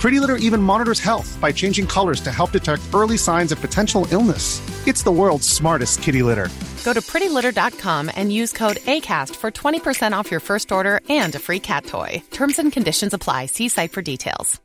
[0.00, 4.06] Pretty Litter even monitors health by changing colors to help detect early signs of potential
[4.10, 4.62] illness.
[4.86, 6.48] It's the world's smartest kitty litter.
[6.84, 11.38] Go to prettylitter.com and use code ACAST for 20% off your first order and a
[11.38, 12.22] free cat toy.
[12.30, 13.46] Terms and conditions apply.
[13.46, 14.58] See site for details.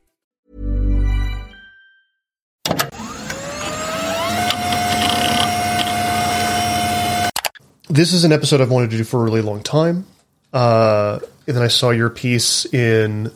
[7.89, 10.05] This is an episode I've wanted to do for a really long time.
[10.53, 13.31] Uh, and then I saw your piece in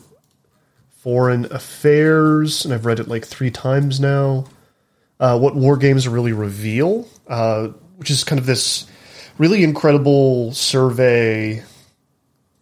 [1.02, 4.44] Foreign Affairs, and I've read it like three times now.
[5.18, 8.86] Uh, what war games really reveal, uh, which is kind of this
[9.38, 11.62] really incredible survey.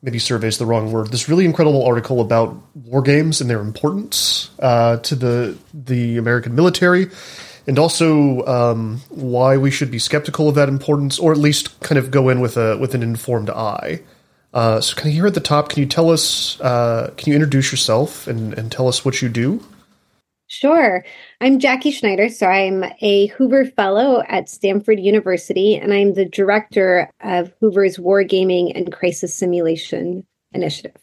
[0.03, 1.11] Maybe survey is the wrong word.
[1.11, 6.55] This really incredible article about war games and their importance uh, to the the American
[6.55, 7.11] military,
[7.67, 11.99] and also um, why we should be skeptical of that importance, or at least kind
[11.99, 14.01] of go in with a with an informed eye.
[14.53, 16.61] Uh, so, kind of here at the top, can you tell us?
[16.61, 19.63] Uh, can you introduce yourself and, and tell us what you do?
[20.49, 21.05] Sure.
[21.43, 22.31] I'm Jackie Schneider.
[22.31, 28.73] So I'm a Hoover Fellow at Stanford University, and I'm the director of Hoover's Wargaming
[28.75, 30.97] and Crisis Simulation Initiative.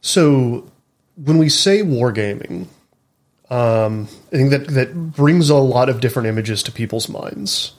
[0.00, 0.68] So,
[1.16, 2.66] when we say wargaming,
[3.50, 7.74] um, I think that that brings a lot of different images to people's minds.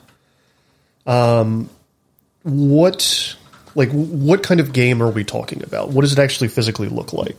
[1.06, 1.68] Um,
[2.42, 3.36] what
[3.74, 5.90] like what kind of game are we talking about?
[5.90, 7.36] What does it actually physically look like?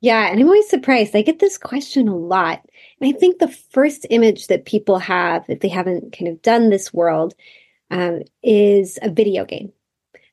[0.00, 1.16] Yeah, and I'm always surprised.
[1.16, 2.60] I get this question a lot.
[3.00, 6.68] And I think the first image that people have, if they haven't kind of done
[6.68, 7.34] this world,
[7.90, 9.72] um, is a video game.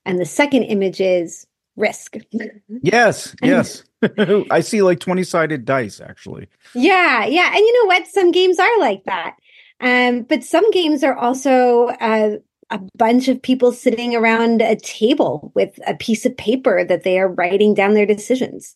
[0.05, 2.17] And the second image is risk.
[2.81, 3.83] Yes, yes.
[4.51, 6.47] I see like 20 sided dice actually.
[6.73, 7.47] Yeah, yeah.
[7.47, 8.07] And you know what?
[8.07, 9.35] Some games are like that.
[9.79, 12.37] Um, but some games are also uh,
[12.71, 17.19] a bunch of people sitting around a table with a piece of paper that they
[17.19, 18.75] are writing down their decisions.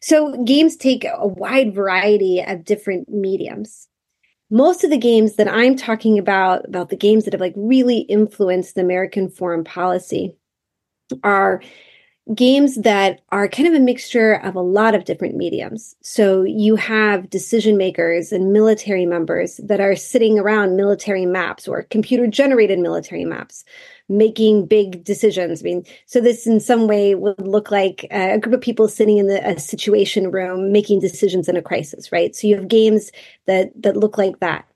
[0.00, 3.88] So games take a wide variety of different mediums.
[4.50, 8.00] Most of the games that I'm talking about, about the games that have like really
[8.00, 10.34] influenced American foreign policy
[11.24, 11.60] are
[12.34, 15.96] games that are kind of a mixture of a lot of different mediums.
[16.02, 21.82] So you have decision makers and military members that are sitting around military maps or
[21.82, 23.64] computer generated military maps
[24.08, 25.62] making big decisions.
[25.62, 29.18] I mean, so this in some way would look like a group of people sitting
[29.18, 32.36] in the, a situation room making decisions in a crisis, right?
[32.36, 33.10] So you have games
[33.46, 34.66] that that look like that.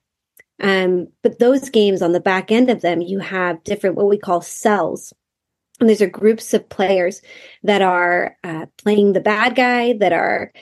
[0.58, 4.18] Um, but those games on the back end of them, you have different what we
[4.18, 5.12] call cells
[5.80, 7.22] and these are groups of players
[7.62, 10.52] that are uh, playing the bad guy, that are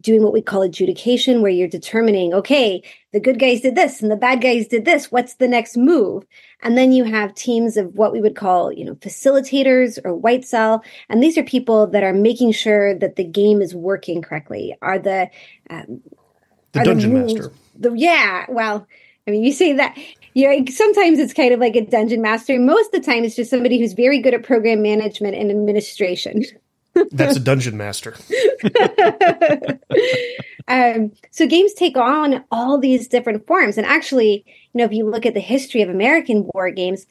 [0.00, 4.10] doing what we call adjudication, where you're determining, okay, the good guys did this and
[4.10, 5.12] the bad guys did this.
[5.12, 6.24] What's the next move?
[6.62, 10.44] And then you have teams of what we would call, you know, facilitators or white
[10.44, 10.82] cell.
[11.08, 14.74] And these are people that are making sure that the game is working correctly.
[14.80, 15.28] Are the,
[15.68, 16.00] um,
[16.72, 17.52] the are dungeon the rules, master.
[17.78, 18.46] The, yeah.
[18.48, 18.86] Well,
[19.26, 19.98] I mean, you say that
[20.34, 22.58] you know, sometimes it's kind of like a dungeon master.
[22.58, 26.42] Most of the time, it's just somebody who's very good at program management and administration.
[27.10, 28.14] That's a dungeon master.
[30.68, 35.08] um, so games take on all these different forms, and actually, you know, if you
[35.08, 37.06] look at the history of American war games,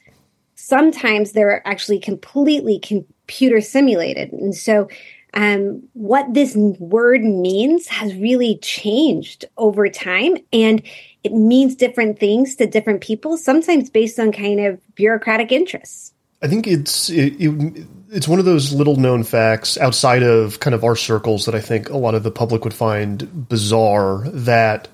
[0.54, 4.88] sometimes they're actually completely computer simulated, and so
[5.34, 10.82] um, what this word means has really changed over time, and
[11.24, 16.12] it means different things to different people, sometimes based on kind of bureaucratic interests.
[16.42, 20.74] I think it's it, it, it's one of those little known facts outside of kind
[20.74, 24.88] of our circles that I think a lot of the public would find bizarre that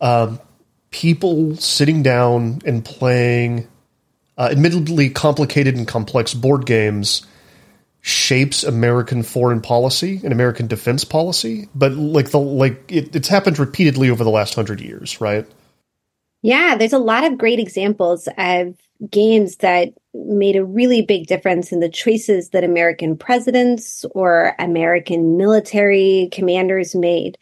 [0.00, 0.40] um,
[0.90, 3.68] people sitting down and playing
[4.36, 7.24] uh, admittedly complicated and complex board games
[8.02, 13.58] shapes American foreign policy and American defense policy, but like the like it, it's happened
[13.58, 15.46] repeatedly over the last hundred years, right?
[16.42, 18.76] Yeah, there's a lot of great examples of
[19.08, 25.36] games that made a really big difference in the choices that American presidents or American
[25.36, 27.38] military commanders made.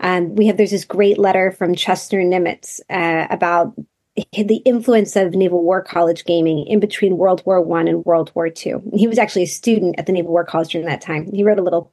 [0.00, 3.74] Um, we have there's this great letter from Chester Nimitz uh, about
[4.16, 8.48] the influence of Naval War College gaming in between World War One and World War
[8.48, 8.82] Two.
[8.94, 11.30] He was actually a student at the Naval War College during that time.
[11.32, 11.92] He wrote a little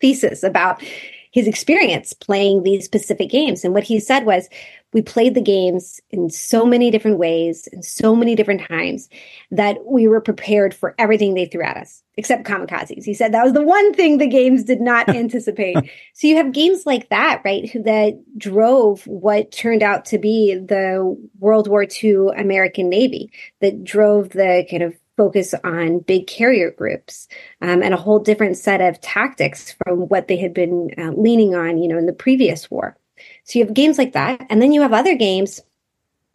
[0.00, 0.82] thesis about
[1.30, 3.64] his experience playing these specific games.
[3.64, 4.48] And what he said was,
[4.94, 9.08] we played the games in so many different ways and so many different times
[9.50, 13.04] that we were prepared for everything they threw at us, except kamikazes.
[13.04, 15.76] He said that was the one thing the games did not anticipate.
[16.14, 17.68] so you have games like that, right?
[17.84, 24.30] That drove what turned out to be the World War II American Navy, that drove
[24.30, 27.28] the kind of focus on big carrier groups
[27.60, 31.54] um, and a whole different set of tactics from what they had been uh, leaning
[31.54, 32.96] on, you know, in the previous war.
[33.44, 35.60] So you have games like that, and then you have other games,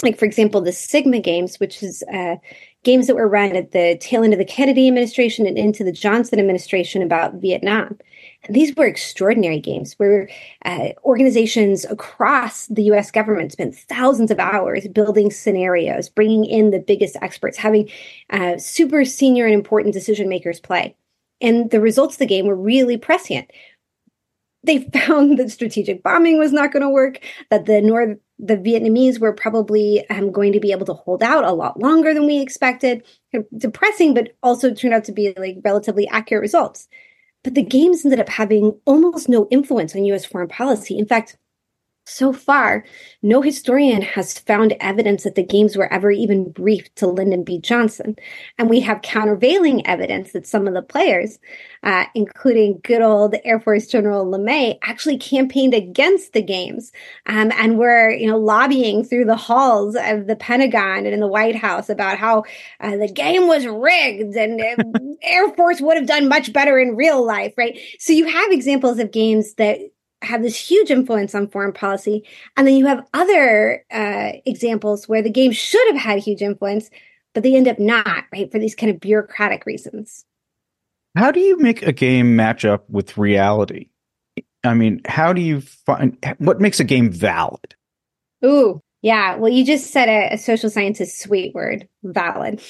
[0.03, 2.35] like for example, the Sigma games, which is uh,
[2.83, 5.91] games that were run at the tail end of the Kennedy administration and into the
[5.91, 7.97] Johnson administration about Vietnam.
[8.43, 10.29] And these were extraordinary games where
[10.63, 16.79] uh, organizations across the US government spent thousands of hours building scenarios, bringing in the
[16.79, 17.89] biggest experts, having
[18.29, 20.95] uh, super senior and important decision makers play.
[21.41, 23.49] And the results of the game were really prescient.
[24.63, 27.19] They found that strategic bombing was not going to work,
[27.49, 31.43] that the North the Vietnamese were probably um, going to be able to hold out
[31.43, 33.03] a lot longer than we expected.
[33.57, 36.87] Depressing, but also turned out to be like relatively accurate results.
[37.43, 40.97] But the games ended up having almost no influence on US foreign policy.
[40.97, 41.37] In fact,
[42.09, 42.83] so far,
[43.21, 47.59] no historian has found evidence that the games were ever even briefed to Lyndon B.
[47.59, 48.15] Johnson.
[48.57, 51.39] And we have countervailing evidence that some of the players,
[51.83, 56.91] uh, including good old Air Force General LeMay, actually campaigned against the games
[57.27, 61.27] um, and were, you know, lobbying through the halls of the Pentagon and in the
[61.27, 62.43] White House about how
[62.79, 66.95] uh, the game was rigged and uh, Air Force would have done much better in
[66.95, 67.77] real life, right?
[67.99, 69.79] So you have examples of games that
[70.21, 72.25] have this huge influence on foreign policy.
[72.57, 76.89] And then you have other uh, examples where the game should have had huge influence,
[77.33, 80.25] but they end up not, right, for these kind of bureaucratic reasons.
[81.15, 83.87] How do you make a game match up with reality?
[84.63, 87.75] I mean, how do you find what makes a game valid?
[88.45, 89.35] Ooh, yeah.
[89.35, 92.61] Well, you just said a, a social scientist sweet word, valid.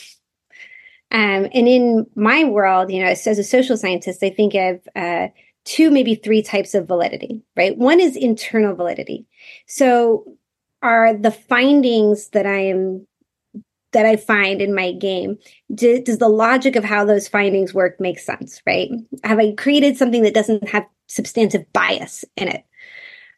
[1.12, 5.28] Um, and in my world, you know, as a social scientist, I think of uh,
[5.69, 7.77] two, maybe three types of validity, right?
[7.77, 9.27] One is internal validity.
[9.68, 10.25] So
[10.81, 13.06] are the findings that I am
[13.92, 15.38] that I find in my game,
[15.74, 18.89] do, does the logic of how those findings work make sense, right?
[19.24, 22.63] Have I created something that doesn't have substantive bias in it?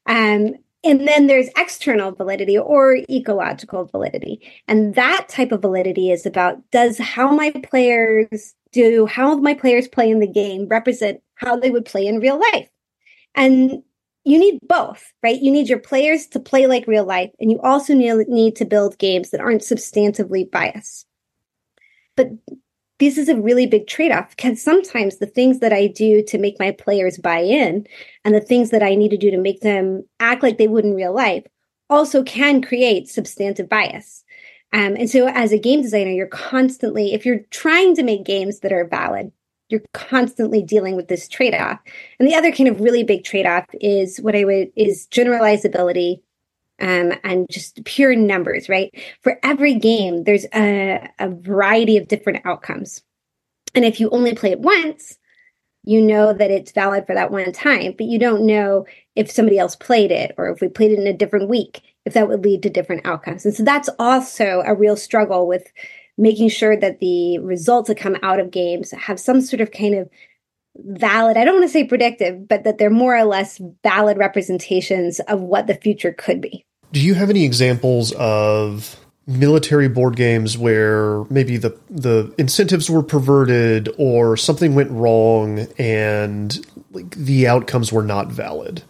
[0.06, 4.42] Um, and then there's external validity or ecological validity.
[4.68, 9.88] And that type of validity is about does how my players do, how my players
[9.88, 12.70] play in the game represent how they would play in real life.
[13.36, 13.84] And
[14.24, 15.40] you need both, right?
[15.40, 18.98] You need your players to play like real life, and you also need to build
[19.00, 21.08] games that aren't substantively biased.
[22.16, 22.30] But
[23.02, 26.38] this is a really big trade off because sometimes the things that I do to
[26.38, 27.88] make my players buy in
[28.24, 30.86] and the things that I need to do to make them act like they would
[30.86, 31.44] in real life
[31.90, 34.24] also can create substantive bias.
[34.72, 38.60] Um, and so, as a game designer, you're constantly, if you're trying to make games
[38.60, 39.32] that are valid,
[39.68, 41.80] you're constantly dealing with this trade off.
[42.20, 46.22] And the other kind of really big trade off is what I would is generalizability
[46.82, 48.92] um, and just pure numbers, right?
[49.22, 53.04] For every game, there's a, a variety of different outcomes.
[53.76, 55.18] And if you only play it once,
[55.84, 58.86] you know that it's valid for that one time, but you don't know
[59.16, 62.14] if somebody else played it or if we played it in a different week, if
[62.14, 63.46] that would lead to different outcomes.
[63.46, 65.72] And so that's also a real struggle with
[66.18, 69.96] making sure that the results that come out of games have some sort of kind
[69.96, 70.10] of
[70.76, 75.20] valid, I don't want to say predictive, but that they're more or less valid representations
[75.22, 76.66] of what the future could be.
[76.92, 83.04] Do you have any examples of military board games where maybe the the incentives were
[83.04, 88.84] perverted or something went wrong and like the outcomes were not valid?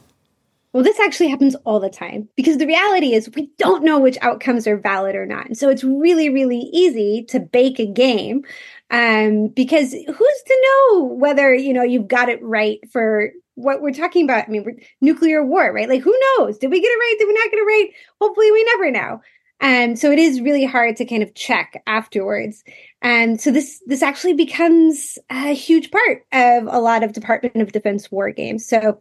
[0.74, 4.18] Well, this actually happens all the time because the reality is we don't know which
[4.22, 5.48] outcomes are valid or not.
[5.48, 8.46] And so it's really, really easy to bake a game
[8.90, 13.32] um, because who's to know whether, you know, you've got it right for
[13.62, 14.48] what we're talking about?
[14.48, 15.90] I mean, nuclear war, right?
[15.90, 16.58] Like, who knows?
[16.58, 17.16] Did we get it right?
[17.20, 17.90] Did we not get it right?
[18.20, 19.22] Hopefully, we never know.
[19.62, 22.64] And um, so it is really hard to kind of check afterwards.
[23.04, 27.72] And so this this actually becomes a huge part of a lot of Department of
[27.72, 28.68] Defense war games.
[28.68, 29.00] So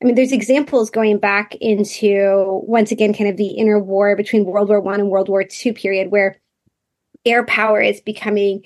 [0.00, 4.44] I mean, there's examples going back into once again kind of the inner war between
[4.44, 6.40] World War One and World War Two period, where
[7.26, 8.62] air power is becoming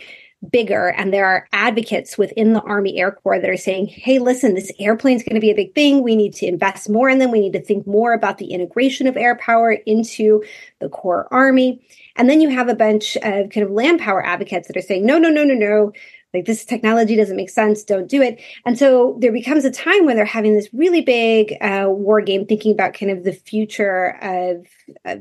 [0.50, 4.54] bigger and there are advocates within the army air corps that are saying hey listen
[4.54, 6.02] this airplane is going to be a big thing.
[6.02, 7.30] We need to invest more in them.
[7.30, 10.42] We need to think more about the integration of air power into
[10.80, 11.80] the core army.
[12.16, 15.06] And then you have a bunch of kind of land power advocates that are saying
[15.06, 15.92] no no no no no.
[16.34, 17.84] Like this technology doesn't make sense.
[17.84, 18.40] Don't do it.
[18.64, 22.46] And so there becomes a time when they're having this really big uh, war game
[22.46, 24.66] thinking about kind of the future of,
[25.04, 25.20] of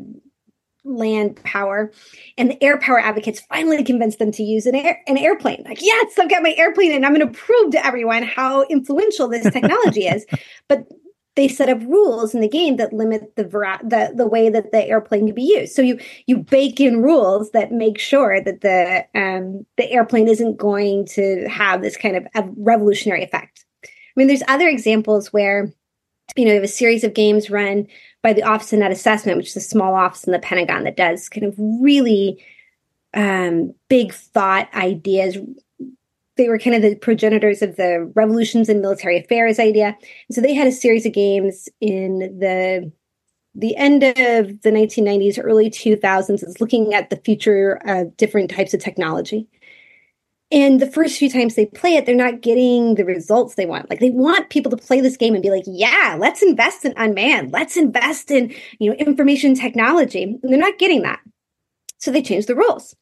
[0.83, 1.91] land power
[2.37, 5.79] and the air power advocates finally convinced them to use an air an airplane like
[5.81, 9.43] yes i've got my airplane and i'm going to prove to everyone how influential this
[9.51, 10.25] technology is
[10.67, 10.87] but
[11.35, 14.85] they set up rules in the game that limit the, the the way that the
[14.85, 15.73] airplane can be used.
[15.73, 20.57] So you you bake in rules that make sure that the um, the airplane isn't
[20.57, 23.65] going to have this kind of revolutionary effect.
[23.85, 25.71] I mean, there's other examples where
[26.35, 27.87] you know you have a series of games run
[28.21, 30.97] by the Office of Net Assessment, which is a small office in the Pentagon that
[30.97, 32.43] does kind of really
[33.13, 35.37] um, big thought ideas,
[36.37, 39.97] they were kind of the progenitors of the revolutions in military affairs idea.
[40.27, 42.91] And so they had a series of games in the
[43.53, 44.15] the end of
[44.61, 49.45] the 1990s, early 2000s, is looking at the future of different types of technology.
[50.51, 53.89] And the first few times they play it, they're not getting the results they want.
[53.89, 56.93] Like they want people to play this game and be like, yeah, let's invest in
[56.97, 57.53] unmanned.
[57.53, 60.23] Let's invest in, you know, information technology.
[60.23, 61.19] And they're not getting that.
[61.99, 62.95] So they change the rules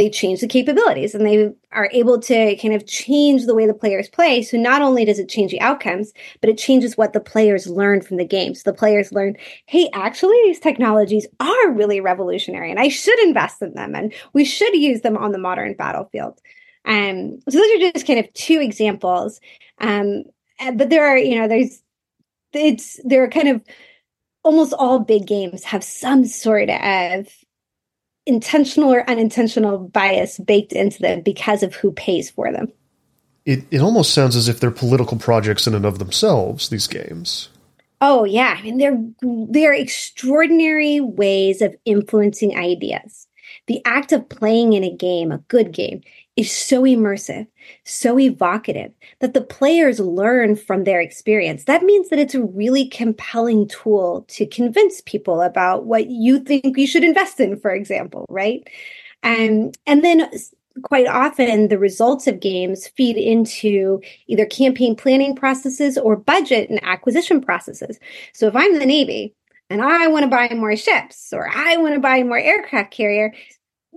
[0.00, 3.74] they change the capabilities and they are able to kind of change the way the
[3.74, 4.42] players play.
[4.42, 8.00] So not only does it change the outcomes, but it changes what the players learn
[8.00, 8.54] from the game.
[8.54, 13.60] So the players learn, hey, actually, these technologies are really revolutionary and I should invest
[13.60, 16.40] in them and we should use them on the modern battlefield.
[16.84, 19.40] Um, so those are just kind of two examples.
[19.80, 20.24] Um,
[20.74, 21.82] but there are, you know, there's,
[22.52, 23.62] it's, there are kind of
[24.42, 27.28] almost all big games have some sort of
[28.26, 32.68] intentional or unintentional bias baked into them because of who pays for them.
[33.44, 36.68] It it almost sounds as if they're political projects in and of themselves.
[36.68, 37.48] These games.
[38.00, 43.26] Oh yeah, I mean they're they're extraordinary ways of influencing ideas.
[43.66, 46.02] The act of playing in a game, a good game,
[46.40, 47.46] is so immersive,
[47.84, 51.64] so evocative that the players learn from their experience.
[51.64, 56.76] That means that it's a really compelling tool to convince people about what you think
[56.76, 58.66] you should invest in, for example, right?
[59.22, 60.30] And and then
[60.82, 66.82] quite often the results of games feed into either campaign planning processes or budget and
[66.82, 67.98] acquisition processes.
[68.32, 69.34] So if I'm the Navy,
[69.70, 73.32] and I want to buy more ships or I want to buy more aircraft carrier,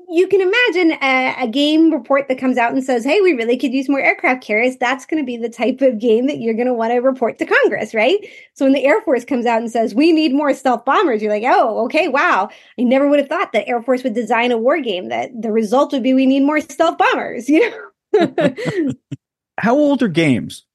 [0.09, 3.57] you can imagine a, a, game report that comes out and says, Hey, we really
[3.57, 4.77] could use more aircraft carriers.
[4.77, 7.39] That's going to be the type of game that you're going to want to report
[7.39, 8.17] to Congress, right?
[8.53, 11.31] So when the Air Force comes out and says, we need more stealth bombers, you're
[11.31, 12.07] like, Oh, okay.
[12.07, 12.49] Wow.
[12.79, 15.51] I never would have thought that Air Force would design a war game that the
[15.51, 18.93] result would be we need more stealth bombers, you know?
[19.59, 20.65] How old are games?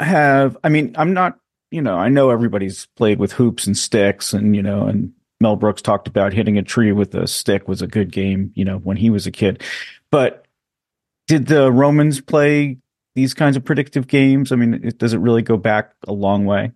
[0.00, 1.38] Have, I mean, I'm not,
[1.70, 5.56] you know, I know everybody's played with hoops and sticks and, you know, and Mel
[5.56, 8.78] Brooks talked about hitting a tree with a stick was a good game, you know,
[8.78, 9.62] when he was a kid.
[10.10, 10.46] But
[11.26, 12.78] did the Romans play
[13.14, 14.52] these kinds of predictive games?
[14.52, 16.72] I mean, it, does it really go back a long way?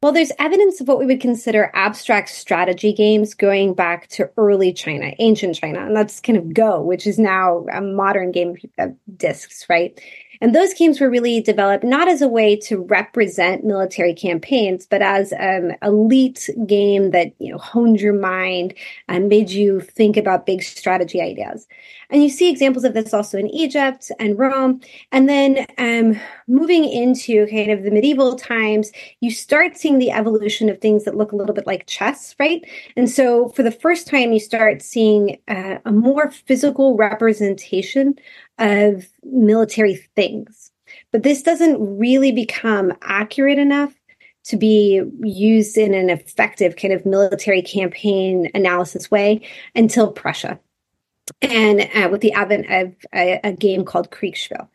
[0.00, 4.72] Well, there's evidence of what we would consider abstract strategy games going back to early
[4.72, 8.94] China, ancient China, and that's kind of Go, which is now a modern game of
[9.16, 10.00] discs, right?
[10.40, 15.02] And those games were really developed not as a way to represent military campaigns, but
[15.02, 18.74] as an elite game that, you know, honed your mind
[19.08, 21.66] and made you think about big strategy ideas.
[22.10, 24.80] And you see examples of this also in Egypt and Rome.
[25.12, 28.90] And then um, moving into kind of the medieval times,
[29.20, 32.64] you start seeing the evolution of things that look a little bit like chess, right?
[32.96, 38.14] And so for the first time, you start seeing uh, a more physical representation
[38.58, 40.70] of military things.
[41.12, 43.94] But this doesn't really become accurate enough
[44.44, 49.42] to be used in an effective kind of military campaign analysis way
[49.74, 50.58] until Prussia
[51.42, 54.66] and uh, with the advent of a, a, game called Kriegspiel.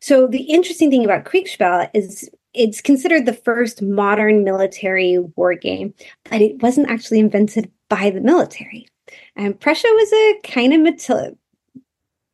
[0.00, 5.94] So the interesting thing about Kriegspiel is it's considered the first modern military war game,
[6.30, 8.86] but it wasn't actually invented by the military.
[9.36, 10.80] And Prussia was a kind of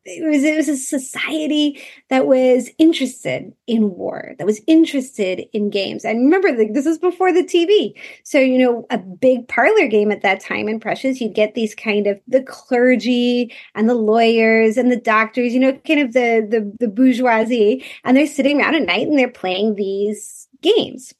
[0.05, 5.71] it was it was a society that was interested in war, that was interested in
[5.71, 6.05] games.
[6.05, 7.93] And remember, this was before the TV,
[8.23, 11.73] so you know a big parlor game at that time in Prussia's, you'd get these
[11.73, 16.45] kind of the clergy and the lawyers and the doctors, you know, kind of the
[16.47, 21.13] the, the bourgeoisie, and they're sitting around at night and they're playing these games.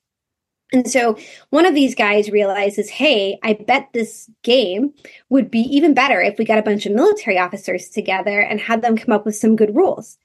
[0.75, 1.17] And so
[1.49, 4.93] one of these guys realizes, hey, I bet this game
[5.29, 8.81] would be even better if we got a bunch of military officers together and had
[8.81, 10.17] them come up with some good rules.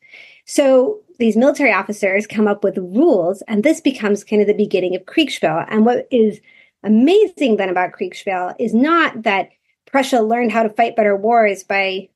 [0.45, 4.97] So these military officers come up with rules, and this becomes kind of the beginning
[4.97, 5.67] of Kriegspiel.
[5.71, 6.41] And what is
[6.83, 9.51] amazing then about Kriegspiel is not that
[9.87, 12.09] Prussia learned how to fight better wars by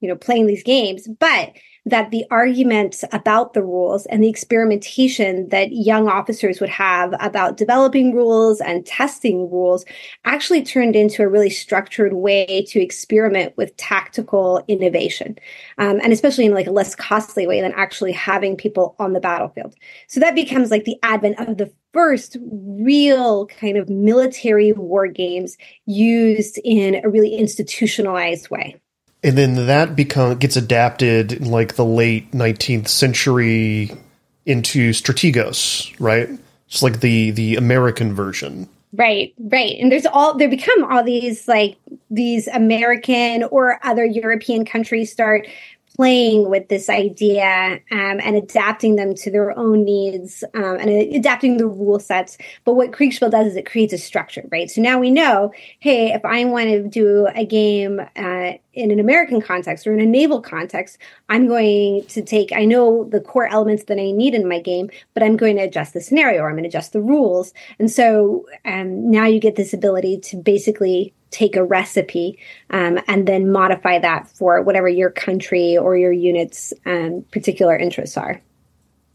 [0.00, 1.52] you know, playing these games, but
[1.86, 7.56] that the arguments about the rules and the experimentation that young officers would have about
[7.56, 9.84] developing rules and testing rules
[10.24, 15.38] actually turned into a really structured way to experiment with tactical innovation
[15.78, 19.20] um, and especially in like a less costly way than actually having people on the
[19.20, 19.76] battlefield.
[20.08, 25.56] So that becomes like the advent of the first real kind of military war games
[25.86, 28.80] used in a really institutionalized way
[29.26, 33.90] and then that become gets adapted in like the late 19th century
[34.46, 36.30] into Strategos, right?
[36.68, 38.68] It's like the the American version.
[38.92, 39.76] Right, right.
[39.80, 41.76] And there's all there become all these like
[42.08, 45.48] these American or other European countries start
[45.96, 51.56] playing with this idea um, and adapting them to their own needs um, and adapting
[51.56, 52.36] the rule sets.
[52.64, 54.70] But what Kriegspiel does is it creates a structure, right?
[54.70, 59.00] So now we know, hey, if I want to do a game uh, in an
[59.00, 60.98] American context or in a naval context,
[61.30, 64.90] I'm going to take, I know the core elements that I need in my game,
[65.14, 67.54] but I'm going to adjust the scenario or I'm going to adjust the rules.
[67.78, 72.38] And so um, now you get this ability to basically take a recipe
[72.70, 78.16] um, and then modify that for whatever your country or your unit's um, particular interests
[78.16, 78.40] are.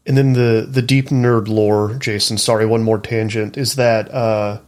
[0.04, 2.36] And then the the deep nerd lore, Jason.
[2.36, 4.60] Sorry, one more tangent is that uh,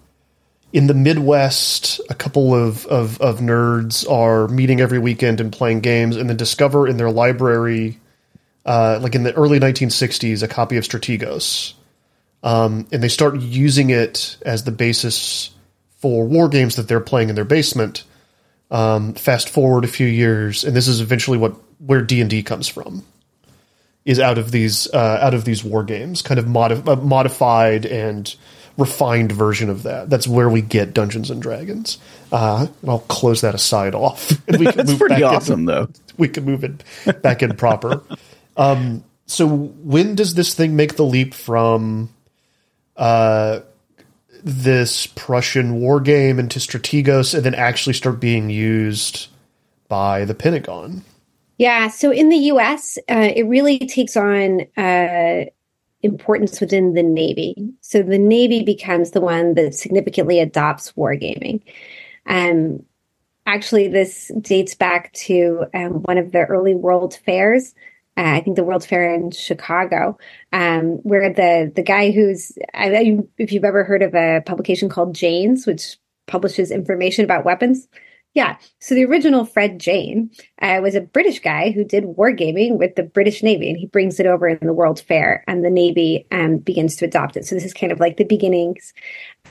[0.72, 5.80] in the Midwest, a couple of, of of nerds are meeting every weekend and playing
[5.80, 7.98] games, and then discover in their library,
[8.64, 11.74] uh, like in the early 1960s, a copy of Strategos,
[12.44, 15.53] um, and they start using it as the basis
[16.04, 18.04] for war games that they're playing in their basement.
[18.70, 22.42] Um, fast forward a few years, and this is eventually what where D and D
[22.42, 23.02] comes from,
[24.04, 27.86] is out of these uh, out of these war games, kind of modi- uh, modified
[27.86, 28.36] and
[28.76, 30.10] refined version of that.
[30.10, 31.96] That's where we get Dungeons and Dragons.
[32.30, 34.30] Uh, and I'll close that aside off.
[34.46, 35.88] And we can That's move pretty back awesome, in, though.
[36.18, 38.02] We can move it back in proper.
[38.56, 42.08] Um, so when does this thing make the leap from
[42.96, 43.60] uh,
[44.44, 49.28] this Prussian war game into Strategos and then actually start being used
[49.88, 51.02] by the Pentagon.
[51.56, 55.44] Yeah, so in the US, uh, it really takes on uh,
[56.02, 57.72] importance within the Navy.
[57.80, 61.62] So the Navy becomes the one that significantly adopts wargaming.
[62.26, 62.84] Um,
[63.46, 67.74] actually, this dates back to um, one of the early world fairs
[68.16, 70.16] uh, I think the World's Fair in Chicago,
[70.52, 75.14] um, where the the guy who's I, if you've ever heard of a publication called
[75.14, 75.96] Jane's, which
[76.26, 77.88] publishes information about weapons.
[78.34, 80.28] Yeah, so the original Fred Jane
[80.60, 84.18] uh, was a British guy who did wargaming with the British Navy, and he brings
[84.18, 87.46] it over in the World Fair, and the Navy um, begins to adopt it.
[87.46, 88.92] So this is kind of like the beginnings.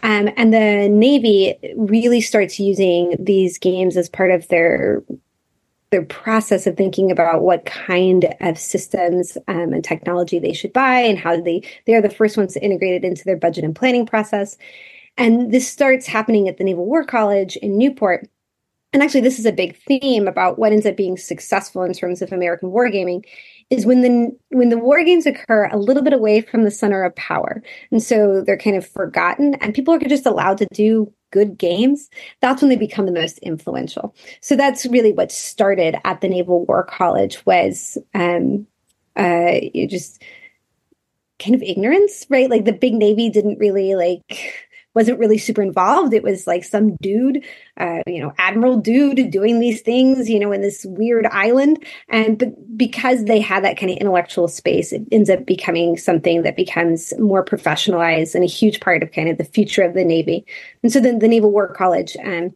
[0.03, 5.01] Um, and the Navy really starts using these games as part of their
[5.93, 10.99] their process of thinking about what kind of systems um, and technology they should buy
[10.99, 13.75] and how they they are the first ones to integrate it into their budget and
[13.75, 14.57] planning process.
[15.17, 18.27] And this starts happening at the naval war college in newport.
[18.91, 22.23] And actually this is a big theme about what ends up being successful in terms
[22.23, 23.23] of american wargaming
[23.69, 27.03] is when the when the war games occur a little bit away from the center
[27.03, 27.61] of power.
[27.91, 32.11] And so they're kind of forgotten and people are just allowed to do good games,
[32.41, 34.15] that's when they become the most influential.
[34.39, 38.67] So that's really what started at the Naval War College was um,
[39.17, 40.21] uh, you just
[41.39, 42.51] kind of ignorance, right?
[42.51, 46.13] Like the big Navy didn't really like wasn't really super involved.
[46.13, 47.43] It was like some dude,
[47.77, 51.83] uh, you know, admiral dude doing these things, you know, in this weird island.
[52.09, 56.43] And but because they had that kind of intellectual space, it ends up becoming something
[56.43, 60.05] that becomes more professionalized and a huge part of kind of the future of the
[60.05, 60.45] Navy.
[60.83, 62.53] And so then the Naval War College, um,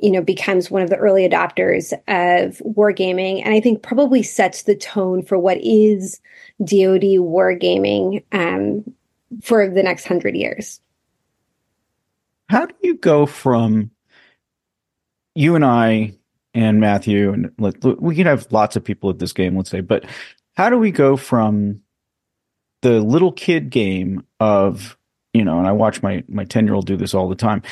[0.00, 4.62] you know, becomes one of the early adopters of wargaming, and I think probably sets
[4.62, 6.20] the tone for what is
[6.58, 8.92] DoD wargaming um,
[9.42, 10.80] for the next hundred years
[12.48, 13.90] how do you go from
[15.34, 16.16] you and I
[16.52, 19.80] and Matthew and let, we can have lots of people at this game, let's say,
[19.80, 20.04] but
[20.56, 21.80] how do we go from
[22.82, 24.96] the little kid game of
[25.34, 27.62] you know, and I watch my my ten year old do this all the time.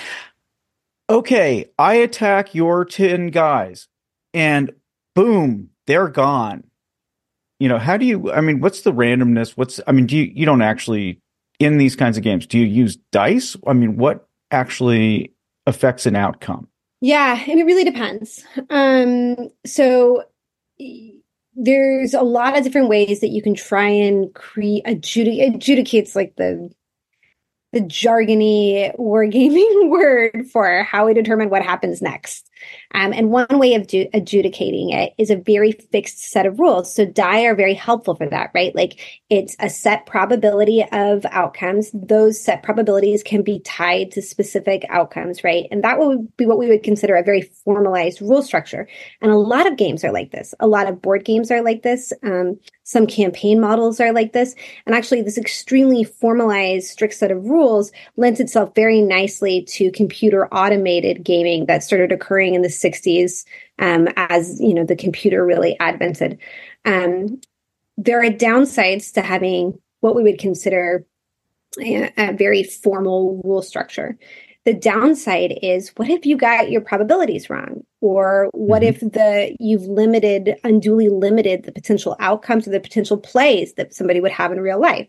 [1.09, 3.89] Okay, I attack your ten guys,
[4.35, 4.73] and
[5.15, 6.65] boom, they're gone.
[7.61, 8.33] You know, how do you?
[8.33, 9.51] I mean, what's the randomness?
[9.51, 11.21] What's I mean, do you you don't actually
[11.61, 12.47] in these kinds of games?
[12.47, 13.57] Do you use dice?
[13.65, 15.33] I mean, what actually
[15.67, 16.69] affects an outcome?
[17.01, 18.45] Yeah, and it really depends.
[18.71, 20.25] Um, so
[21.55, 26.37] there's a lot of different ways that you can try and create adjudic- adjudicates like
[26.37, 26.71] the
[27.73, 32.51] the jargony wargaming word for how we determine what happens next.
[32.95, 36.95] Um, and one way of do- adjudicating it is a very fixed set of rules.
[36.95, 38.75] So die are very helpful for that, right?
[38.75, 41.91] Like it's a set probability of outcomes.
[41.95, 45.67] Those set probabilities can be tied to specific outcomes, right?
[45.71, 48.89] And that would be what we would consider a very formalized rule structure.
[49.21, 50.55] And a lot of games are like this.
[50.61, 52.13] A lot of board games are like this.
[52.23, 54.55] Um, some campaign models are like this.
[54.87, 60.47] And actually, this extremely formalized, strict set of rules lends itself very nicely to computer
[60.49, 63.45] automated gaming that started occurring in the 60s
[63.79, 66.39] um, as you know the computer really advented.
[66.85, 67.41] Um,
[67.97, 71.05] there are downsides to having what we would consider
[71.81, 74.19] a, a very formal rule structure.
[74.65, 77.83] The downside is what if you got your probabilities wrong?
[78.01, 79.07] Or what mm-hmm.
[79.07, 84.21] if the you've limited, unduly limited the potential outcomes or the potential plays that somebody
[84.21, 85.09] would have in real life?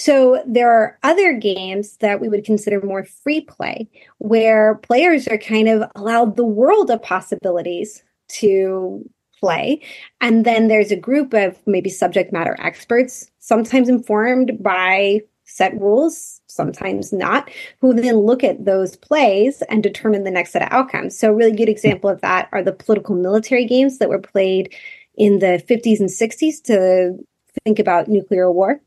[0.00, 3.86] So there are other games that we would consider more free play,
[4.16, 9.04] where players are kind of allowed the world of possibilities to
[9.38, 9.82] play.
[10.22, 16.40] And then there's a group of maybe subject matter experts, sometimes informed by set rules,
[16.46, 17.50] sometimes not,
[17.82, 21.18] who then look at those plays and determine the next set of outcomes.
[21.18, 24.74] So, a really good example of that are the political military games that were played
[25.16, 27.18] in the 50s and 60s to
[27.66, 28.80] think about nuclear war.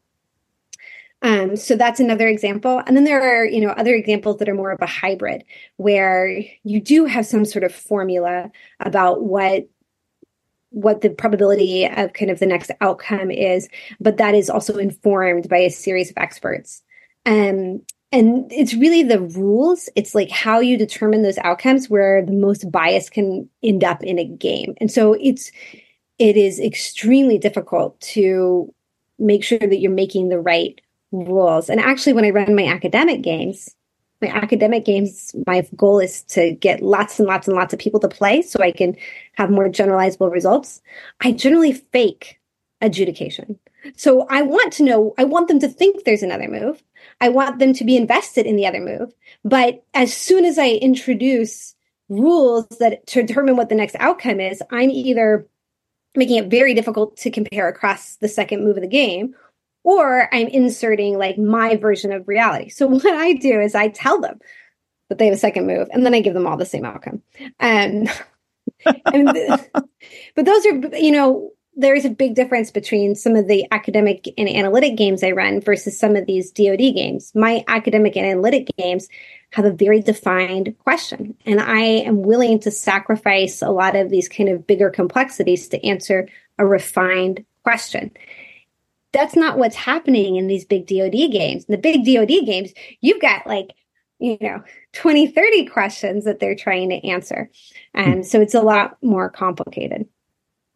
[1.24, 2.84] Um, so that's another example.
[2.86, 5.46] And then there are, you know, other examples that are more of a hybrid
[5.78, 9.68] where you do have some sort of formula about what
[10.70, 15.48] what the probability of kind of the next outcome is, but that is also informed
[15.48, 16.82] by a series of experts.
[17.28, 22.34] Um, and it's really the rules, it's like how you determine those outcomes where the
[22.34, 24.74] most bias can end up in a game.
[24.78, 25.52] And so it's
[26.20, 28.74] it is extremely difficult to
[29.20, 30.82] make sure that you're making the right
[31.14, 31.70] rules.
[31.70, 33.74] And actually when I run my academic games,
[34.22, 38.00] my academic games, my goal is to get lots and lots and lots of people
[38.00, 38.96] to play so I can
[39.34, 40.82] have more generalizable results.
[41.22, 42.40] I generally fake
[42.82, 43.60] adjudication.
[43.98, 46.82] So I want to know, I want them to think there's another move.
[47.20, 49.14] I want them to be invested in the other move.
[49.44, 51.76] But as soon as I introduce
[52.08, 55.46] rules that to determine what the next outcome is, I'm either
[56.16, 59.36] making it very difficult to compare across the second move of the game
[59.84, 62.70] or I'm inserting like my version of reality.
[62.70, 64.40] So what I do is I tell them
[65.10, 67.22] that they have a second move, and then I give them all the same outcome.
[67.60, 68.10] And,
[68.86, 74.28] but those are, you know, there is a big difference between some of the academic
[74.38, 77.34] and analytic games I run versus some of these DoD games.
[77.34, 79.10] My academic and analytic games
[79.52, 84.30] have a very defined question, and I am willing to sacrifice a lot of these
[84.30, 88.12] kind of bigger complexities to answer a refined question
[89.14, 91.66] that's not what's happening in these big DoD games.
[91.66, 93.70] In the big DoD games, you've got like,
[94.20, 97.50] you know, 20, 30 questions that they're trying to answer.
[97.94, 100.08] And um, so it's a lot more complicated.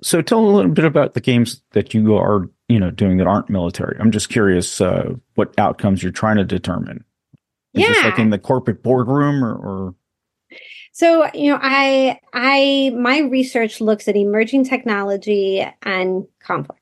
[0.04, 3.28] So tell a little bit about the games that you are, you know, doing that
[3.28, 3.97] aren't military.
[4.00, 7.04] I'm just curious uh, what outcomes you're trying to determine.
[7.73, 7.88] Is yeah.
[7.88, 9.95] this like in the corporate boardroom or, or
[10.91, 16.82] so, you know, I I my research looks at emerging technology and conflict.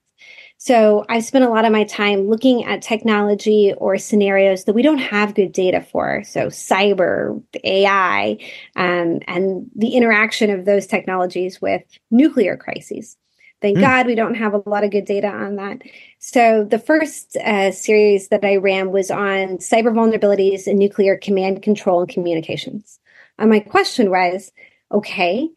[0.66, 4.82] So I've spent a lot of my time looking at technology or scenarios that we
[4.82, 6.24] don't have good data for.
[6.24, 8.40] So cyber, AI,
[8.76, 13.16] um, and the interaction of those technologies with nuclear crises.
[13.62, 13.82] Thank mm.
[13.82, 15.84] God we don't have a lot of good data on that.
[16.18, 21.62] So the first uh, series that I ran was on cyber vulnerabilities in nuclear command
[21.62, 23.00] control and communications.
[23.38, 24.52] And my question was,
[24.92, 25.48] okay,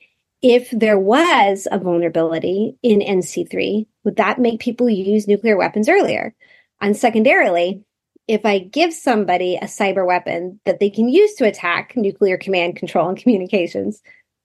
[0.43, 6.35] if there was a vulnerability in NC3, would that make people use nuclear weapons earlier?
[6.81, 7.85] And secondarily,
[8.27, 12.77] if I give somebody a cyber weapon that they can use to attack nuclear command
[12.77, 14.01] control and communications,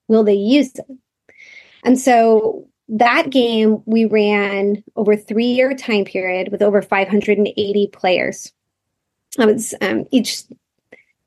[0.10, 0.86] will they use it?
[1.86, 8.52] And so that game we ran over three year time period with over 580 players.
[9.38, 10.44] Was, um, each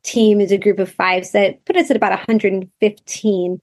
[0.03, 3.61] team is a group of five that put us at about 115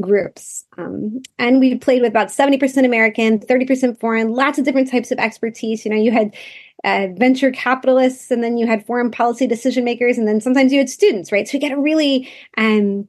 [0.00, 0.64] groups.
[0.76, 5.18] Um, and we played with about 70% American, 30% foreign, lots of different types of
[5.18, 5.84] expertise.
[5.84, 6.34] You know, you had
[6.82, 10.78] uh, venture capitalists and then you had foreign policy decision makers and then sometimes you
[10.78, 11.46] had students, right?
[11.46, 13.06] So you get a really um,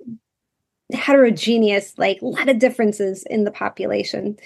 [0.93, 4.37] heterogeneous, like a lot of differences in the population.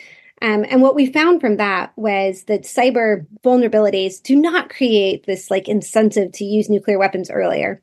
[0.42, 5.52] Um, and what we found from that was that cyber vulnerabilities do not create this
[5.52, 7.82] like incentive to use nuclear weapons earlier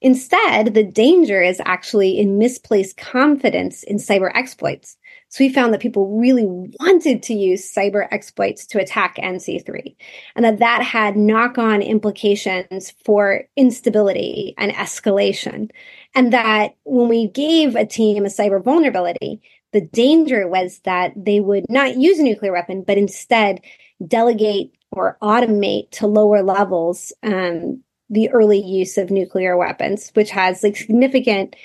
[0.00, 4.96] Instead, the danger is actually in misplaced confidence in cyber exploits.
[5.28, 9.96] So we found that people really wanted to use cyber exploits to attack NC3
[10.36, 15.70] and that that had knock on implications for instability and escalation.
[16.14, 21.40] And that when we gave a team a cyber vulnerability, the danger was that they
[21.40, 23.60] would not use a nuclear weapon, but instead
[24.06, 30.62] delegate or automate to lower levels um, the early use of nuclear weapons, which has
[30.62, 31.56] like significant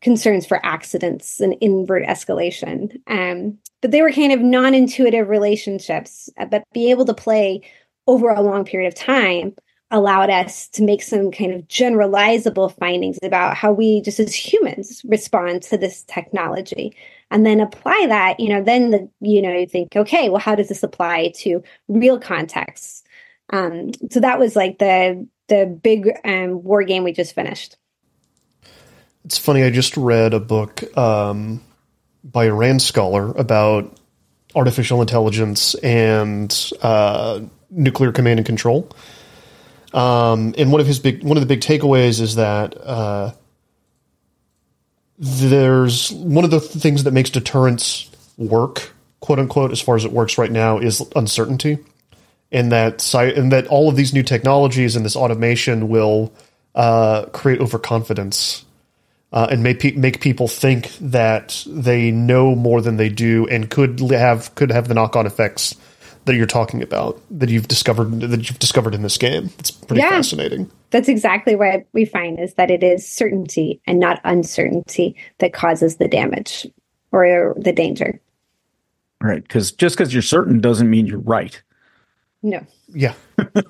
[0.00, 3.00] concerns for accidents and invert escalation.
[3.06, 7.62] Um, but they were kind of non intuitive relationships, uh, but be able to play
[8.06, 9.54] over a long period of time
[9.90, 15.02] allowed us to make some kind of generalizable findings about how we just as humans
[15.04, 16.94] respond to this technology
[17.30, 20.54] and then apply that you know then the you know you think okay well how
[20.54, 23.02] does this apply to real contexts
[23.52, 27.76] um, so that was like the the big um, war game we just finished
[29.24, 31.62] it's funny, I just read a book um,
[32.24, 33.96] by a RAND scholar about
[34.54, 38.90] artificial intelligence and uh, nuclear command and control.
[39.92, 43.32] Um, and one of his big one of the big takeaways is that uh,
[45.18, 48.08] there's one of the things that makes deterrence
[48.38, 51.78] work, quote unquote, as far as it works right now, is uncertainty,
[52.52, 56.32] and that and that all of these new technologies and this automation will
[56.74, 58.64] uh, create overconfidence
[59.32, 63.70] uh, and make pe- make people think that they know more than they do, and
[63.70, 65.76] could have could have the knock on effects
[66.26, 69.50] that you're talking about that you've discovered that you've discovered in this game.
[69.58, 70.70] It's pretty yeah, fascinating.
[70.90, 75.96] That's exactly what we find is that it is certainty and not uncertainty that causes
[75.96, 76.66] the damage
[77.12, 78.20] or the danger.
[79.22, 81.62] Right, because just because you're certain doesn't mean you're right.
[82.42, 82.66] No.
[82.88, 83.14] Yeah,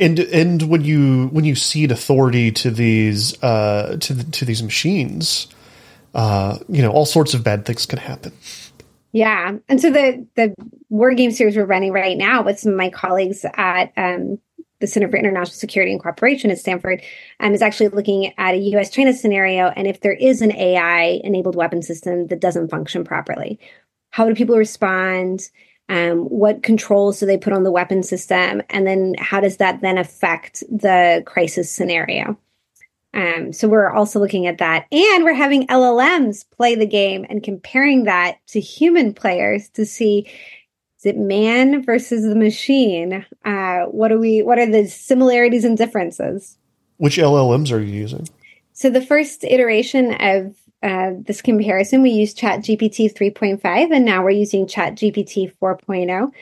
[0.00, 4.62] and and when you when you cede authority to these uh, to the, to these
[4.62, 5.48] machines,
[6.14, 8.33] uh, you know all sorts of bad things can happen.
[9.12, 10.54] Yeah, and so the the
[10.88, 14.38] war game series we're running right now with some of my colleagues at um,
[14.78, 17.02] the Center for International Security and Cooperation at Stanford
[17.40, 18.90] um, is actually looking at a U.S.
[18.90, 23.59] China scenario, and if there is an AI enabled weapon system that doesn't function properly,
[24.11, 25.50] how do people respond?
[25.90, 28.62] Um, what controls do they put on the weapon system?
[28.70, 32.38] And then how does that then affect the crisis scenario?
[33.12, 34.87] Um, so we're also looking at that.
[34.92, 40.31] And we're having LLMs play the game and comparing that to human players to see
[40.98, 43.26] is it man versus the machine?
[43.44, 46.57] Uh, what are we what are the similarities and differences?
[46.98, 48.29] Which LLMs are you using?
[48.74, 54.31] So the first iteration of uh, this comparison, we used ChatGPT 3.5, and now we're
[54.31, 56.33] using ChatGPT 4.0.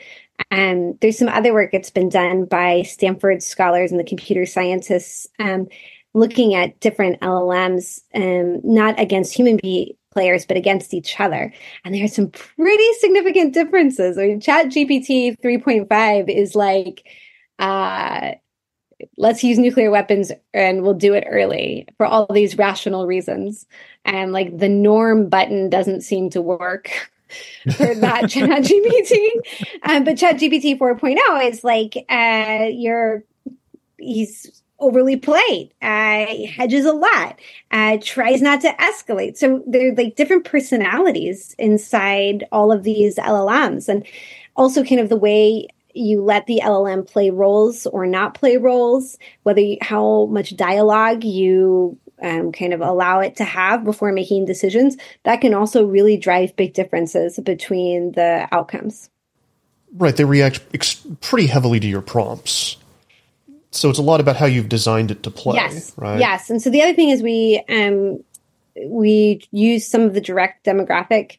[0.51, 5.27] And there's some other work that's been done by Stanford scholars and the computer scientists
[5.39, 5.67] um,
[6.13, 9.59] looking at different LLMs, um, not against human
[10.11, 11.53] players, but against each other.
[11.83, 14.17] And there are some pretty significant differences.
[14.17, 17.03] I mean, ChatGPT 3.5 is like,
[17.59, 18.31] uh,
[19.17, 23.65] let's use nuclear weapons and we'll do it early for all these rational reasons.
[24.05, 26.89] And like the norm button doesn't seem to work
[27.75, 29.29] for that ChatGPT.
[29.83, 33.23] Um, but ChatGPT 4.0 is like uh, you're
[33.97, 37.39] he's overly polite, uh, hedges a lot,
[37.71, 39.37] uh, tries not to escalate.
[39.37, 44.05] So there are like different personalities inside all of these LLMs, and
[44.55, 45.67] also kind of the way
[45.99, 51.23] you let the LLM play roles or not play roles, whether you, how much dialogue
[51.23, 56.17] you um, kind of allow it to have before making decisions, that can also really
[56.17, 59.09] drive big differences between the outcomes.
[59.95, 60.15] Right.
[60.15, 62.77] They react ex- pretty heavily to your prompts.
[63.71, 65.55] So it's a lot about how you've designed it to play.
[65.55, 65.93] Yes.
[65.97, 66.19] Right.
[66.19, 66.49] Yes.
[66.49, 68.23] And so the other thing is we um,
[68.85, 71.37] we use some of the direct demographic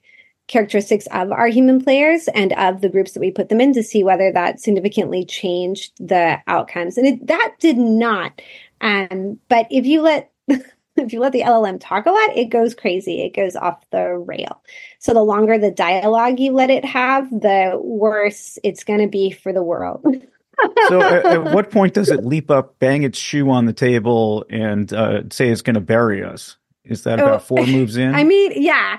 [0.51, 3.83] characteristics of our human players and of the groups that we put them in to
[3.83, 6.99] see whether that significantly changed the outcomes.
[6.99, 8.43] And it, that did not.
[8.81, 12.75] Um, but if you let if you let the LLM talk a lot, it goes
[12.75, 13.23] crazy.
[13.23, 14.63] It goes off the rail.
[14.99, 19.31] So the longer the dialogue you let it have, the worse it's going to be
[19.31, 20.05] for the world.
[20.89, 24.45] so at, at, what point does it leap up, bang its shoe on the table,
[24.51, 26.57] and uh, say it's going to bury us?
[26.85, 28.15] Is that about oh, four moves in?
[28.15, 28.99] I mean, yeah.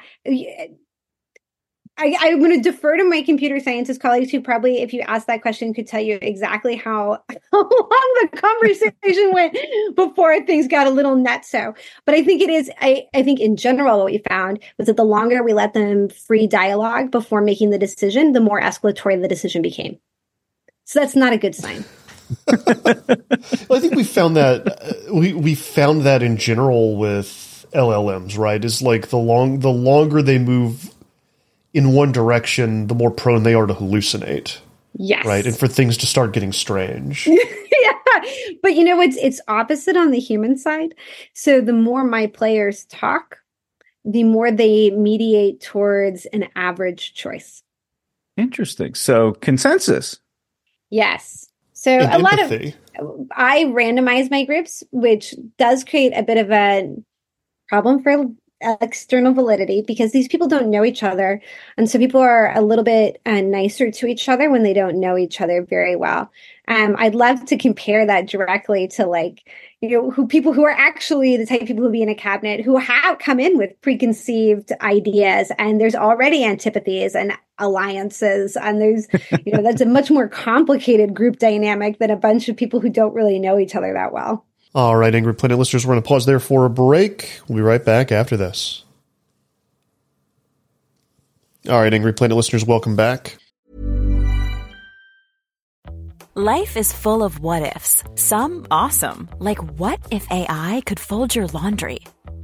[1.98, 5.28] I, am going to defer to my computer scientist colleagues who probably, if you ask
[5.28, 9.58] that question, could tell you exactly how, how long the conversation went
[9.96, 11.76] before things got a little nutso.
[12.06, 14.98] But I think it is, I, I think in general, what we found was that
[14.98, 19.28] the longer we let them free dialogue before making the decision, the more escalatory the
[19.28, 20.00] decision became.
[20.86, 21.86] So that's not a good sign.
[22.48, 22.58] well,
[23.78, 28.64] I think we found that uh, we we found that in general with LLMs, right?
[28.64, 30.94] Is like the long the longer they move
[31.74, 34.60] in one direction, the more prone they are to hallucinate.
[34.94, 35.26] Yes.
[35.26, 35.46] Right.
[35.46, 37.28] And for things to start getting strange.
[37.28, 37.92] yeah.
[38.62, 40.94] But you know, it's it's opposite on the human side.
[41.34, 43.38] So the more my players talk,
[44.04, 47.64] the more they mediate towards an average choice.
[48.38, 48.96] Interesting.
[48.96, 50.20] So consensus.
[50.90, 51.48] Yes.
[51.74, 52.52] So And a lot of
[53.32, 56.96] I randomize my groups, which does create a bit of a
[57.70, 58.26] problem for
[58.82, 61.42] external validity because these people don't know each other.
[61.78, 65.00] And so people are a little bit uh, nicer to each other when they don't
[65.00, 66.32] know each other very well.
[66.68, 69.50] Um, I'd love to compare that directly to like,
[69.82, 72.16] you know, who people who are actually the type of people who be in a
[72.16, 78.56] cabinet who have come in with preconceived ideas and there's already antipathies and alliances.
[78.56, 79.08] And there's,
[79.46, 82.90] you know, that's a much more complicated group dynamic than a bunch of people who
[82.90, 84.46] don't really know each other that well.
[84.74, 87.42] All right, Angry Planet listeners, we're going to pause there for a break.
[87.48, 88.86] We'll be right back after this.
[91.68, 93.38] All right, Angry Planet listeners, welcome back.
[96.34, 98.06] Life is full of what ifs.
[98.16, 102.00] Some awesome, like what if AI could fold your laundry?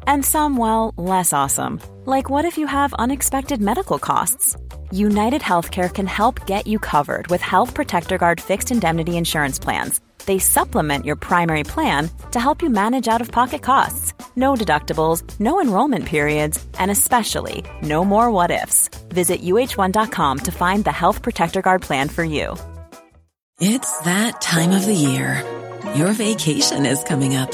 [0.05, 4.57] And some, well, less awesome, like what if you have unexpected medical costs?
[4.91, 10.01] United Healthcare can help get you covered with Health Protector Guard fixed indemnity insurance plans.
[10.27, 14.13] They supplement your primary plan to help you manage out of pocket costs.
[14.35, 18.89] No deductibles, no enrollment periods, and especially no more what ifs.
[19.09, 22.55] Visit uh1.com to find the Health Protector Guard plan for you.
[23.59, 25.43] It's that time of the year.
[25.95, 27.51] Your vacation is coming up.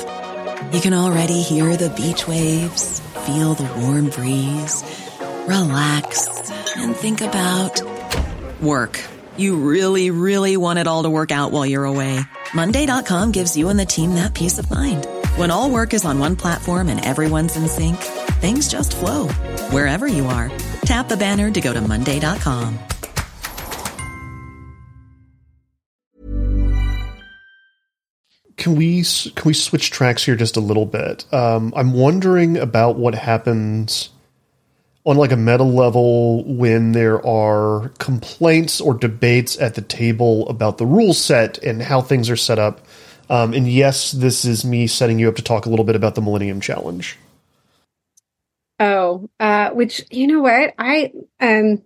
[0.73, 4.83] You can already hear the beach waves, feel the warm breeze,
[5.47, 6.27] relax,
[6.75, 7.81] and think about
[8.61, 8.99] work.
[9.37, 12.19] You really, really want it all to work out while you're away.
[12.53, 15.07] Monday.com gives you and the team that peace of mind.
[15.37, 17.97] When all work is on one platform and everyone's in sync,
[18.41, 19.29] things just flow
[19.71, 20.51] wherever you are.
[20.81, 22.79] Tap the banner to go to Monday.com.
[28.55, 31.25] Can we can we switch tracks here just a little bit?
[31.33, 34.09] Um, I'm wondering about what happens
[35.05, 40.77] on like a meta level when there are complaints or debates at the table about
[40.77, 42.85] the rule set and how things are set up.
[43.29, 46.15] Um, and yes, this is me setting you up to talk a little bit about
[46.15, 47.17] the Millennium Challenge.
[48.79, 51.83] Oh, uh, which you know what I um.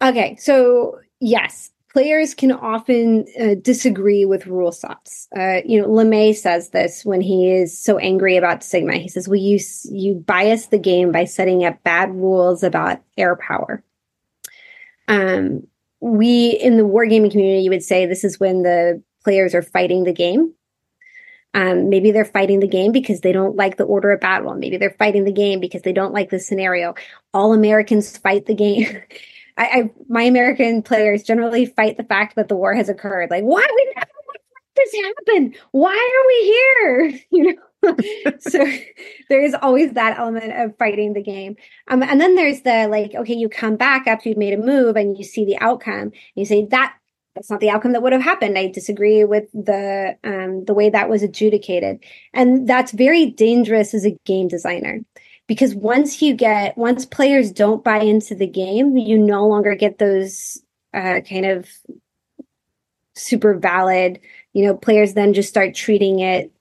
[0.00, 5.26] Okay, so yes, players can often uh, disagree with rule sets.
[5.36, 8.98] Uh, you know, LeMay says this when he is so angry about Sigma.
[8.98, 9.58] He says, "Well, you
[9.90, 13.82] you bias the game by setting up bad rules about air power."
[15.08, 15.66] Um,
[15.98, 20.12] we in the wargaming community would say this is when the players are fighting the
[20.12, 20.54] game.
[21.52, 24.54] Um, maybe they're fighting the game because they don't like the order of battle.
[24.54, 26.94] Maybe they're fighting the game because they don't like the scenario.
[27.34, 29.02] All Americans fight the game.
[29.58, 33.30] I, I my American players generally fight the fact that the war has occurred.
[33.30, 34.40] Like, why we never let
[34.76, 35.54] this happen?
[35.72, 37.20] Why are we here?
[37.30, 37.62] You know.
[38.40, 38.58] so
[39.28, 41.54] there is always that element of fighting the game.
[41.86, 44.96] Um, and then there's the like, okay, you come back after you've made a move
[44.96, 46.02] and you see the outcome.
[46.02, 46.96] And you say that
[47.38, 48.58] that's not the outcome that would have happened.
[48.58, 52.02] I disagree with the um, the way that was adjudicated,
[52.34, 55.00] and that's very dangerous as a game designer
[55.48, 59.98] because once you get once players don't buy into the game, you no longer get
[59.98, 60.62] those
[60.94, 61.68] uh, kind of
[63.16, 64.20] super valid.
[64.52, 66.52] You know, players then just start treating it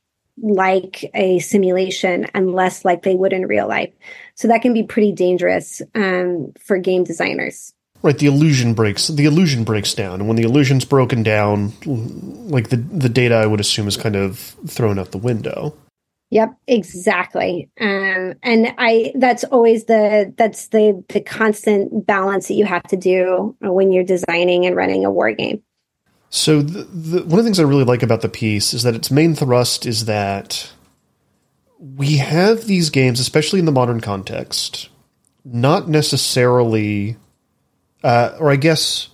[0.41, 3.93] like a simulation and less like they would in real life.
[4.35, 7.73] So that can be pretty dangerous um, for game designers.
[8.03, 9.07] Right, the illusion breaks.
[9.07, 13.47] The illusion breaks down, and when the illusion's broken down, like the the data, I
[13.47, 15.75] would assume is kind of thrown out the window.
[16.29, 17.69] Yep, exactly.
[17.79, 22.97] Um, and I that's always the that's the the constant balance that you have to
[22.97, 25.63] do when you're designing and running a war game.
[26.29, 28.95] So the, the, one of the things I really like about the piece is that
[28.95, 30.69] its main thrust is that
[31.79, 34.89] we have these games, especially in the modern context,
[35.45, 37.15] not necessarily,
[38.03, 39.07] uh, or I guess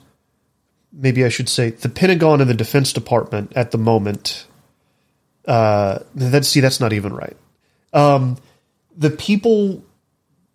[0.92, 4.48] maybe I should say, the Pentagon and the Defense Department at the moment.
[5.46, 7.38] Uh, that see, that's not even right.
[7.92, 8.38] Um,
[8.96, 9.84] the people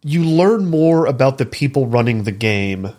[0.02, 2.92] you learn more about the people running the game.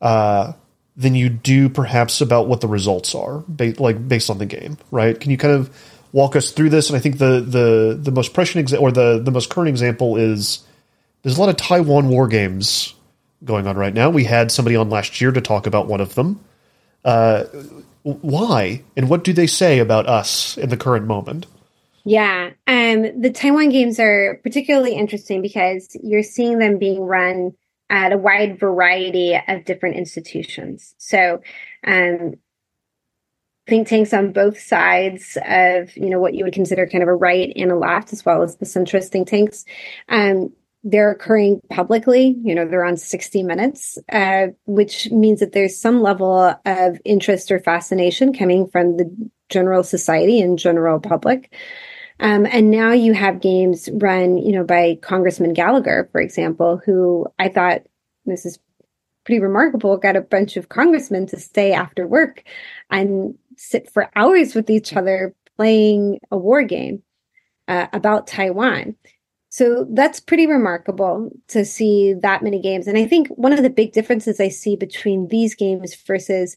[0.00, 0.52] Uh,
[0.96, 4.78] than you do perhaps about what the results are, ba- like based on the game,
[4.90, 5.18] right?
[5.18, 5.76] Can you kind of
[6.12, 6.88] walk us through this?
[6.88, 10.16] And I think the the the most prescient exa- or the the most current example
[10.16, 10.64] is
[11.22, 12.94] there's a lot of Taiwan war games
[13.44, 14.10] going on right now.
[14.10, 16.40] We had somebody on last year to talk about one of them.
[17.04, 17.44] Uh,
[18.04, 21.46] why and what do they say about us in the current moment?
[22.04, 27.54] Yeah, um, the Taiwan games are particularly interesting because you're seeing them being run
[27.88, 30.94] at a wide variety of different institutions.
[30.98, 31.40] So,
[31.86, 32.34] um,
[33.66, 37.14] think tanks on both sides of you know what you would consider kind of a
[37.14, 39.64] right and a left, as well as the centrist think tanks.
[40.10, 40.52] Um,
[40.84, 42.36] they're occurring publicly.
[42.42, 47.50] You know, they're on 60 Minutes, uh, which means that there's some level of interest
[47.50, 49.10] or fascination coming from the
[49.48, 51.52] general society and general public.
[52.20, 57.26] Um, and now you have games run, you know, by Congressman Gallagher, for example, who
[57.38, 57.82] I thought
[58.26, 58.58] this is
[59.24, 59.96] pretty remarkable.
[59.96, 62.44] Got a bunch of congressmen to stay after work
[62.90, 67.02] and sit for hours with each other playing a war game
[67.68, 68.96] uh, about Taiwan.
[69.54, 72.88] So that's pretty remarkable to see that many games.
[72.88, 76.56] And I think one of the big differences I see between these games versus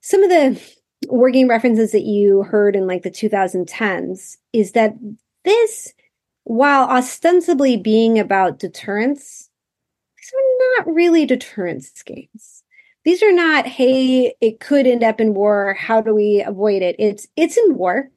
[0.00, 0.60] some of the
[1.06, 4.96] war game references that you heard in like the 2010s is that
[5.44, 5.94] this,
[6.42, 9.48] while ostensibly being about deterrence,
[10.18, 12.64] these are not really deterrence games.
[13.04, 15.74] These are not, hey, it could end up in war.
[15.74, 16.96] How do we avoid it?
[16.98, 18.10] It's it's in war.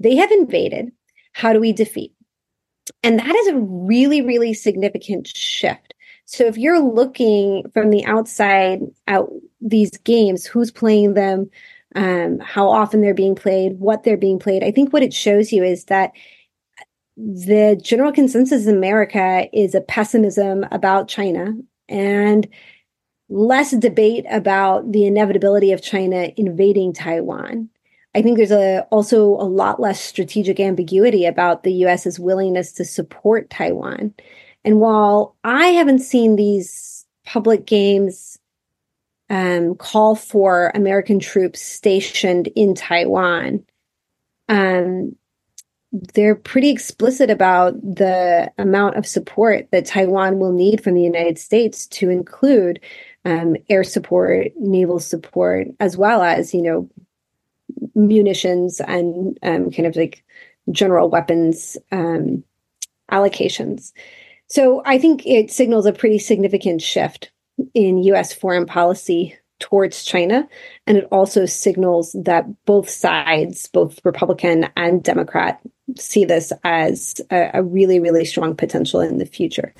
[0.00, 0.92] They have invaded.
[1.32, 2.12] How do we defeat?
[3.02, 5.94] And that is a really, really significant shift.
[6.24, 9.22] So if you're looking from the outside at
[9.60, 11.50] these games, who's playing them,
[11.96, 15.52] um, how often they're being played, what they're being played, I think what it shows
[15.52, 16.12] you is that
[17.16, 21.52] the general consensus in America is a pessimism about China
[21.88, 22.48] and
[23.28, 27.68] less debate about the inevitability of China invading Taiwan.
[28.14, 32.84] I think there's a also a lot less strategic ambiguity about the US's willingness to
[32.84, 34.14] support Taiwan.
[34.64, 38.38] And while I haven't seen these public games
[39.28, 43.64] um, call for American troops stationed in Taiwan,
[44.48, 45.14] um,
[45.92, 51.38] they're pretty explicit about the amount of support that Taiwan will need from the United
[51.38, 52.80] States to include
[53.24, 56.88] um, air support, naval support, as well as you know
[57.94, 60.24] munitions and um, kind of like
[60.70, 62.44] general weapons um,
[63.10, 63.92] allocations.
[64.48, 67.30] So I think it signals a pretty significant shift
[67.74, 70.48] in US foreign policy towards China.
[70.86, 75.60] And it also signals that both sides, both Republican and Democrat,
[75.96, 79.72] see this as a, a really, really strong potential in the future.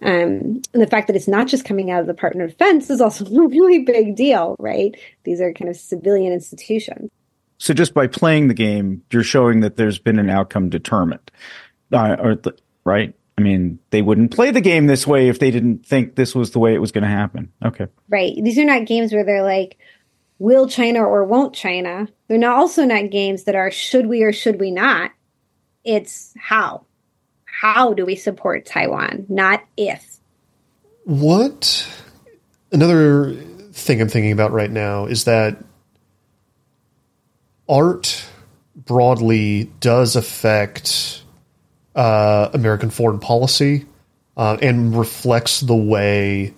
[0.00, 2.88] Um, and the fact that it's not just coming out of the Department of Defense
[2.88, 4.94] is also a really big deal, right?
[5.24, 7.10] These are kind of civilian institutions.
[7.58, 11.30] So just by playing the game, you're showing that there's been an outcome determined,
[11.92, 13.14] uh, or th- right?
[13.36, 16.52] I mean, they wouldn't play the game this way if they didn't think this was
[16.52, 17.52] the way it was going to happen.
[17.64, 18.34] Okay, right.
[18.40, 19.76] These are not games where they're like,
[20.38, 24.32] "Will China or won't China?" They're not also not games that are "should we or
[24.32, 25.12] should we not."
[25.84, 26.84] It's how.
[27.44, 29.26] How do we support Taiwan?
[29.28, 30.18] Not if.
[31.04, 31.88] What?
[32.70, 33.34] Another
[33.72, 35.56] thing I'm thinking about right now is that
[37.68, 38.24] art
[38.74, 41.22] broadly does affect
[41.94, 43.86] uh, American foreign policy
[44.36, 46.54] uh, and reflects the way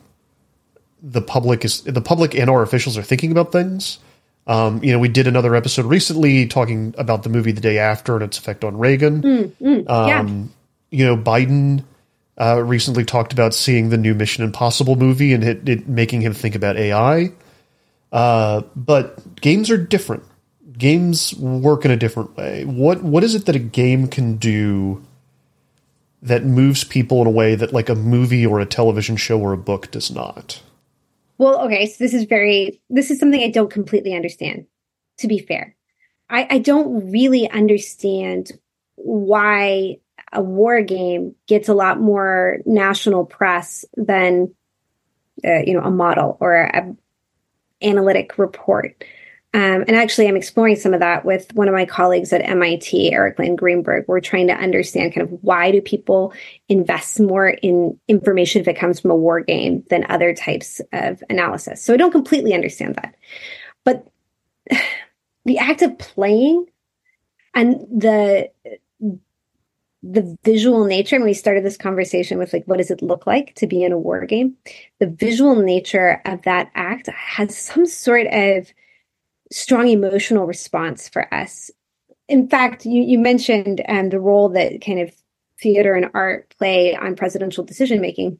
[1.03, 3.99] the public is the public and our officials are thinking about things.
[4.47, 8.15] Um, you know, we did another episode recently talking about the movie The Day After
[8.15, 9.23] and its effect on Reagan.
[9.23, 10.21] Mm, mm, yeah.
[10.21, 10.53] Um,
[10.91, 11.85] you know, Biden
[12.39, 16.35] uh, recently talked about seeing the new Mission Impossible movie and it, it making him
[16.35, 17.33] think about AI.
[18.11, 20.25] Uh, but games are different
[20.81, 22.65] games work in a different way.
[22.65, 25.05] What what is it that a game can do
[26.23, 29.53] that moves people in a way that like a movie or a television show or
[29.53, 30.61] a book does not?
[31.39, 34.67] Well, okay, so this is very this is something I don't completely understand,
[35.19, 35.77] to be fair.
[36.29, 38.53] I, I don't really understand
[38.97, 39.99] why
[40.33, 44.55] a war game gets a lot more national press than
[45.45, 46.95] uh, you know a model or a
[47.83, 49.05] analytic report.
[49.53, 53.13] Um, and actually, I'm exploring some of that with one of my colleagues at MIT,
[53.13, 54.05] Erik Lin-Greenberg.
[54.07, 56.33] We're trying to understand kind of why do people
[56.69, 61.25] invest more in information if it comes from a war game than other types of
[61.29, 61.83] analysis.
[61.83, 63.17] So I don't completely understand that.
[63.85, 64.07] But
[65.45, 66.67] the act of playing
[67.53, 68.51] and the
[70.03, 73.55] the visual nature and we started this conversation with like what does it look like
[73.55, 74.57] to be in a war game
[74.99, 78.73] the visual nature of that act has some sort of
[79.51, 81.71] strong emotional response for us.
[82.29, 85.13] In fact, you, you mentioned um, the role that kind of
[85.61, 88.39] theater and art play on presidential decision making.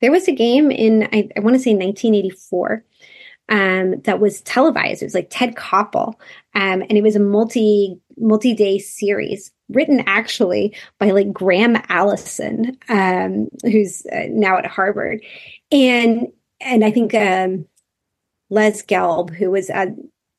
[0.00, 2.84] There was a game in, I, I want to say 1984,
[3.48, 5.02] um, that was televised.
[5.02, 6.14] It was like Ted Koppel,
[6.54, 12.76] um, and it was a multi multi day series written actually by like Graham Allison,
[12.88, 15.22] um, who's uh, now at Harvard,
[15.72, 16.26] and
[16.60, 17.66] and I think um,
[18.50, 19.88] Les Gelb, who was at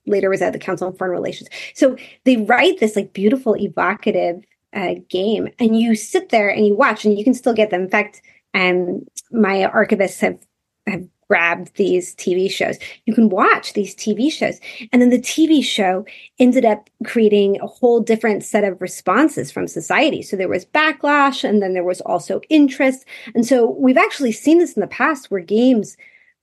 [0.06, 1.50] later was at the Council on Foreign Relations.
[1.76, 4.44] So they write this like beautiful, evocative
[4.74, 7.84] uh, game, and you sit there and you watch, and you can still get them.
[7.84, 8.22] In fact,
[8.54, 10.40] um, my archivists have
[10.88, 12.78] have grabbed these TV shows.
[13.06, 14.60] You can watch these TV shows.
[14.92, 16.06] And then the TV show
[16.40, 20.24] ended up creating a whole different set of responses from society.
[20.24, 23.06] So there was backlash and then there was also interest.
[23.36, 25.98] And so we've actually seen this in the past where games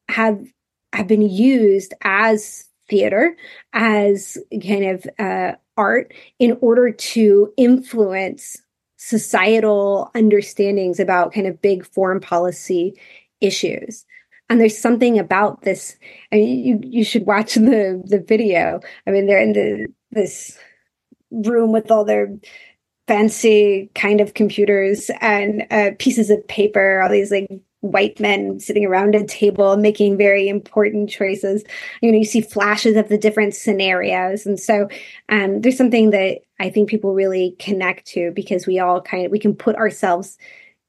[0.09, 0.47] have
[0.93, 3.37] have been used as theater,
[3.73, 8.57] as kind of uh, art in order to influence
[8.97, 12.99] societal understandings about kind of big foreign policy
[13.41, 14.05] issues.
[14.49, 15.97] And there's something about this
[16.33, 18.81] I mean, you you should watch the the video.
[19.07, 20.59] I mean they're in the this
[21.31, 22.29] room with all their
[23.09, 27.49] fancy kind of computers and uh, pieces of paper all these like
[27.93, 31.65] white men sitting around a table making very important choices.
[32.01, 34.47] You know you see flashes of the different scenarios.
[34.47, 34.89] And so
[35.29, 39.33] um, there's something that i think people really connect to because we all kind of
[39.33, 40.39] we can put ourselves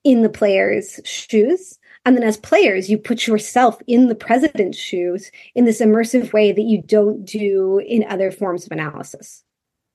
[0.04, 1.78] in the player's shoes.
[2.06, 6.54] And then as players, you put yourself in the president's shoes in this immersive way
[6.54, 9.44] that you don't do in other forms of analysis.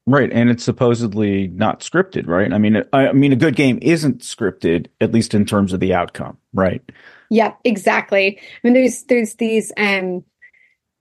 [0.04, 2.52] Right, and it's supposedly not scripted, right?
[2.52, 5.94] I mean, I mean, a good game isn't scripted, at least in terms of the
[5.94, 6.82] outcome, right?
[7.30, 8.38] Yeah, exactly.
[8.38, 10.24] I mean, there's there's these um,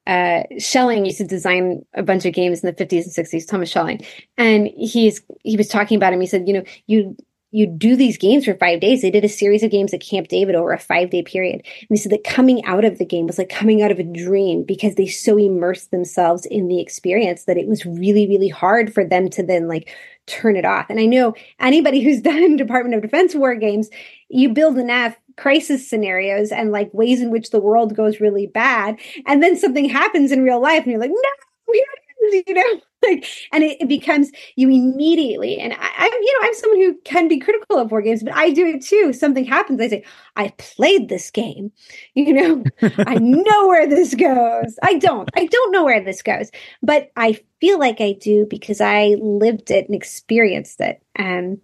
[0.05, 3.47] uh, Schelling used to design a bunch of games in the 50s and 60s.
[3.47, 4.05] Thomas Schelling,
[4.37, 6.21] and he's he was talking about him.
[6.21, 7.15] He said, you know, you
[7.51, 9.01] you do these games for five days.
[9.01, 11.55] They did a series of games at Camp David over a five day period.
[11.55, 14.03] And they said that coming out of the game was like coming out of a
[14.03, 18.93] dream because they so immersed themselves in the experience that it was really, really hard
[18.93, 19.93] for them to then like
[20.27, 20.85] turn it off.
[20.89, 23.89] And I know anybody who's done Department of Defense war games,
[24.29, 28.97] you build enough crisis scenarios and like ways in which the world goes really bad.
[29.25, 31.73] And then something happens in real life and you're like, no,
[32.47, 36.53] you know like and it, it, becomes you immediately and I, am you know i'm
[36.53, 39.13] someone who can be critical of war games but i do it too.
[39.13, 40.03] Something happens i say
[40.35, 41.71] i played this game
[42.13, 42.63] you know?
[42.81, 44.77] I know where this goes.
[44.83, 45.29] I don't.
[45.35, 49.71] I don't know where this goes but i feel like i do because i lived
[49.71, 51.01] it and experienced it.
[51.17, 51.59] Um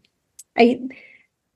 [0.57, 0.79] i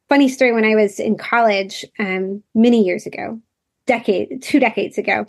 [0.10, 3.40] funny story when i was in college um many years ago
[3.86, 5.26] decade two decades ago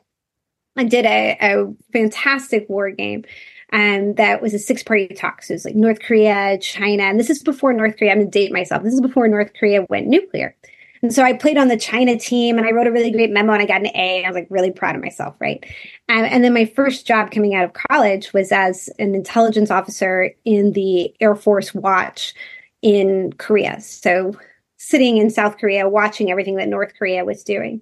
[0.77, 3.25] I did a, a fantastic war game
[3.73, 5.43] and that was a six party talk.
[5.43, 8.13] So it was like North Korea, China, and this is before North Korea.
[8.13, 8.83] I'm going to date myself.
[8.83, 10.55] This is before North Korea went nuclear.
[11.01, 13.55] And so I played on the China team and I wrote a really great memo
[13.55, 14.25] and I got an A.
[14.25, 15.65] I was like really proud of myself, right?
[16.09, 20.31] Um, and then my first job coming out of college was as an intelligence officer
[20.45, 22.35] in the Air Force Watch
[22.83, 23.81] in Korea.
[23.81, 24.35] So
[24.77, 27.81] sitting in South Korea, watching everything that North Korea was doing.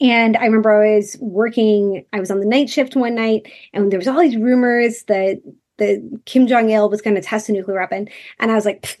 [0.00, 3.90] And I remember I was working, I was on the night shift one night, and
[3.90, 5.42] there was all these rumors that
[5.78, 8.08] the Kim Jong Il was going to test a nuclear weapon.
[8.38, 9.00] And I was like,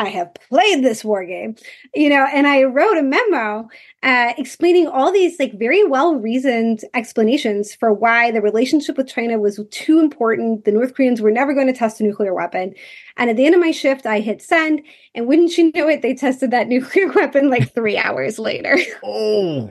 [0.00, 1.56] I have played this war game,
[1.94, 3.68] you know, and I wrote a memo
[4.02, 9.38] uh, explaining all these like very well reasoned explanations for why the relationship with China
[9.38, 10.64] was too important.
[10.64, 12.74] The North Koreans were never going to test a nuclear weapon.
[13.20, 14.80] And at the end of my shift, I hit send,
[15.14, 18.78] and wouldn't you know it, they tested that nuclear weapon like three hours later.
[19.04, 19.68] Oh,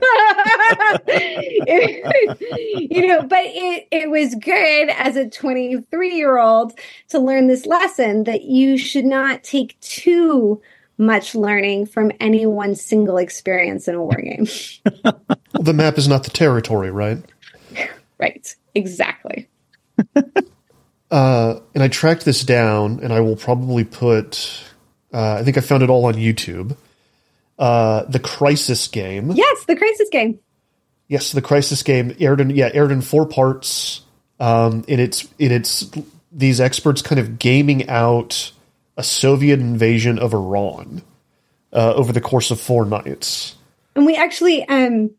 [2.78, 6.78] you know, but it it was good as a 23 year old
[7.08, 10.62] to learn this lesson that you should not take too
[10.96, 14.46] much learning from any one single experience in a war game.
[15.04, 17.18] well, the map is not the territory, right?
[18.18, 18.54] Right.
[18.74, 19.39] Exactly.
[21.10, 24.64] Uh, and I tracked this down, and I will probably put.
[25.12, 26.76] Uh, I think I found it all on YouTube.
[27.58, 29.32] Uh, the Crisis game.
[29.32, 30.38] Yes, the Crisis game.
[31.08, 34.02] Yes, the Crisis game aired in yeah aired in four parts.
[34.38, 35.90] Um, and it's in its
[36.32, 38.52] these experts kind of gaming out
[38.96, 41.02] a Soviet invasion of Iran
[41.72, 43.56] uh, over the course of four nights.
[43.96, 45.10] And we actually, um,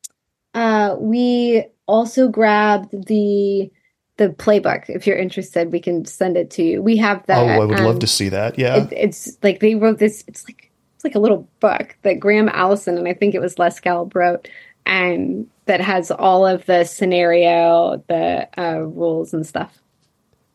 [0.53, 3.71] uh, we also grabbed the
[4.21, 4.87] the playbook.
[4.87, 6.81] If you're interested, we can send it to you.
[6.81, 7.37] We have that.
[7.39, 8.59] Oh, I would um, love to see that.
[8.59, 10.23] Yeah, it, it's like they wrote this.
[10.27, 13.57] It's like it's like a little book that Graham Allison and I think it was
[13.57, 14.47] Les Gelb wrote,
[14.85, 19.75] and that has all of the scenario, the uh, rules and stuff.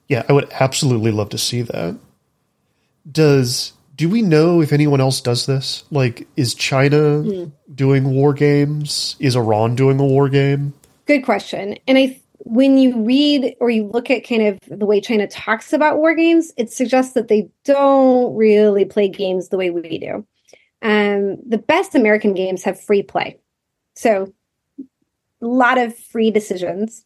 [0.09, 1.99] Yeah, I would absolutely love to see that
[3.11, 5.85] does do we know if anyone else does this?
[5.91, 7.51] Like, is China mm.
[7.75, 9.17] doing war games?
[9.19, 10.75] Is Iran doing a war game?
[11.07, 11.79] Good question.
[11.89, 15.73] And I when you read or you look at kind of the way China talks
[15.73, 20.25] about war games, it suggests that they don't really play games the way we do.
[20.81, 23.41] Um, the best American games have free play.
[23.97, 24.33] So,
[25.43, 27.05] a lot of free decisions.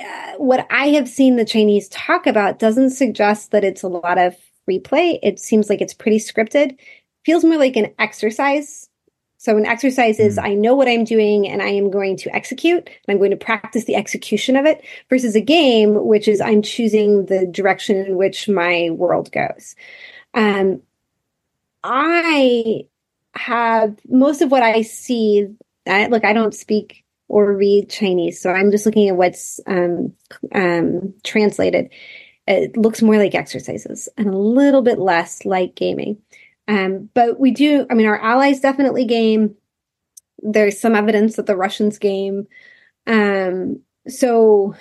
[0.00, 4.18] Uh, what I have seen the Chinese talk about doesn't suggest that it's a lot
[4.18, 5.20] of free play.
[5.22, 6.76] It seems like it's pretty scripted.
[7.24, 8.85] Feels more like an exercise
[9.46, 10.44] so an exercise is mm.
[10.44, 13.36] I know what I'm doing and I am going to execute and I'm going to
[13.36, 18.16] practice the execution of it versus a game, which is I'm choosing the direction in
[18.16, 19.76] which my world goes.
[20.34, 20.82] Um,
[21.84, 22.86] I
[23.36, 25.46] have most of what I see.
[25.86, 30.12] I, look, I don't speak or read Chinese, so I'm just looking at what's um,
[30.56, 31.88] um, translated.
[32.48, 36.18] It looks more like exercises and a little bit less like gaming.
[36.68, 39.56] Um, but we do, I mean, our allies definitely game.
[40.38, 42.46] There's some evidence that the Russians game.
[43.06, 44.74] Um, so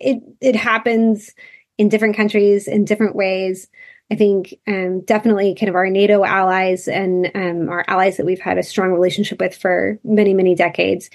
[0.00, 1.32] it it happens
[1.78, 3.68] in different countries in different ways.
[4.10, 8.40] I think um, definitely kind of our NATO allies and um, our allies that we've
[8.40, 11.08] had a strong relationship with for many, many decades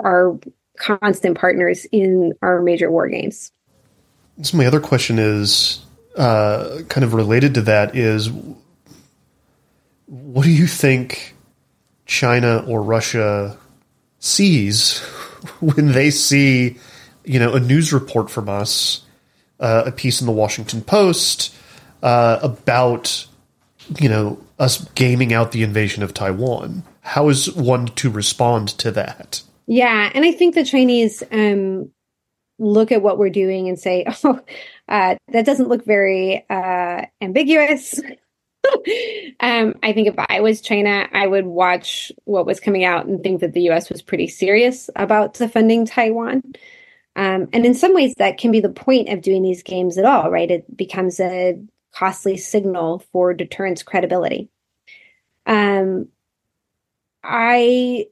[0.00, 0.38] are
[0.78, 3.52] constant partners in our major war games.
[4.42, 5.84] So my other question is
[6.16, 8.30] uh, kind of related to that is
[10.06, 11.34] what do you think
[12.06, 13.56] China or Russia
[14.18, 14.98] sees
[15.60, 16.78] when they see,
[17.24, 19.02] you know, a news report from us,
[19.60, 21.54] uh, a piece in the Washington Post
[22.02, 23.26] uh, about,
[24.00, 26.82] you know, us gaming out the invasion of Taiwan?
[27.00, 29.42] How is one to respond to that?
[29.66, 31.90] Yeah, and I think the Chinese um,
[32.58, 34.40] look at what we're doing and say, "Oh,
[34.88, 38.00] uh, that doesn't look very uh, ambiguous."
[39.40, 43.22] um, I think if I was China, I would watch what was coming out and
[43.22, 46.42] think that the US was pretty serious about defending Taiwan.
[47.16, 50.04] Um, and in some ways, that can be the point of doing these games at
[50.04, 50.50] all, right?
[50.50, 51.58] It becomes a
[51.92, 54.50] costly signal for deterrence credibility.
[55.46, 56.08] Um,
[57.22, 58.06] I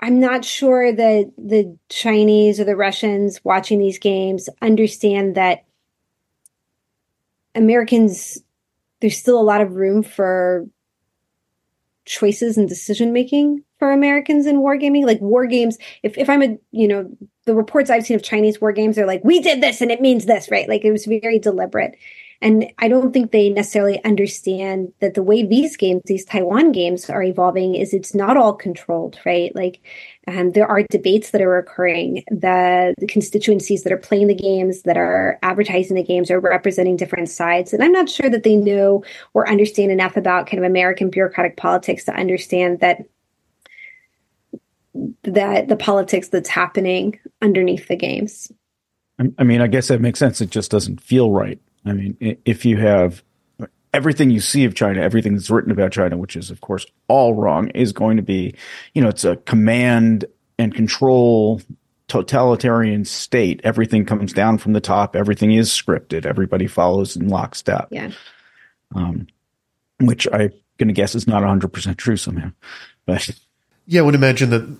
[0.00, 5.64] I'm not sure that the Chinese or the Russians watching these games understand that
[7.54, 8.38] Americans
[9.04, 10.64] there's still a lot of room for
[12.06, 15.04] choices and decision making for Americans in wargaming.
[15.04, 18.62] Like war games, if, if I'm a, you know, the reports I've seen of Chinese
[18.62, 20.66] war games are like, we did this and it means this, right?
[20.70, 21.98] Like it was very deliberate.
[22.44, 27.08] And I don't think they necessarily understand that the way these games, these Taiwan games
[27.08, 29.50] are evolving is it's not all controlled, right?
[29.56, 29.80] Like
[30.28, 32.22] um, there are debates that are occurring.
[32.28, 36.98] The, the, constituencies that are playing the games, that are advertising the games, are representing
[36.98, 37.72] different sides.
[37.72, 41.56] And I'm not sure that they know or understand enough about kind of American bureaucratic
[41.56, 43.06] politics to understand that
[45.22, 48.52] that the politics that's happening underneath the games.
[49.38, 50.42] I mean, I guess that makes sense.
[50.42, 51.58] It just doesn't feel right.
[51.84, 53.22] I mean, if you have
[53.92, 57.34] everything you see of China, everything that's written about China, which is of course all
[57.34, 58.54] wrong, is going to be,
[58.92, 60.24] you know, it's a command
[60.58, 61.60] and control
[62.08, 63.60] totalitarian state.
[63.64, 65.16] Everything comes down from the top.
[65.16, 66.26] Everything is scripted.
[66.26, 67.88] Everybody follows in lockstep.
[67.90, 68.10] Yeah.
[68.94, 69.26] Um,
[70.00, 72.52] which I'm going to guess is not 100% true somehow.
[73.06, 73.30] But
[73.86, 74.76] yeah, I would imagine that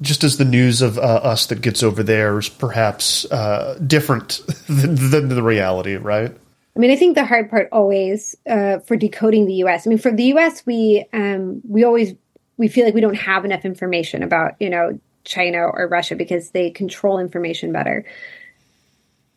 [0.00, 4.40] just as the news of uh, us that gets over there is perhaps uh, different
[4.68, 6.36] than, than, the reality, right?
[6.76, 9.86] I mean, I think the hard part always uh, for decoding the U.S.
[9.86, 12.14] I mean, for the U.S., we um, we always
[12.56, 16.50] we feel like we don't have enough information about you know China or Russia because
[16.50, 18.04] they control information better.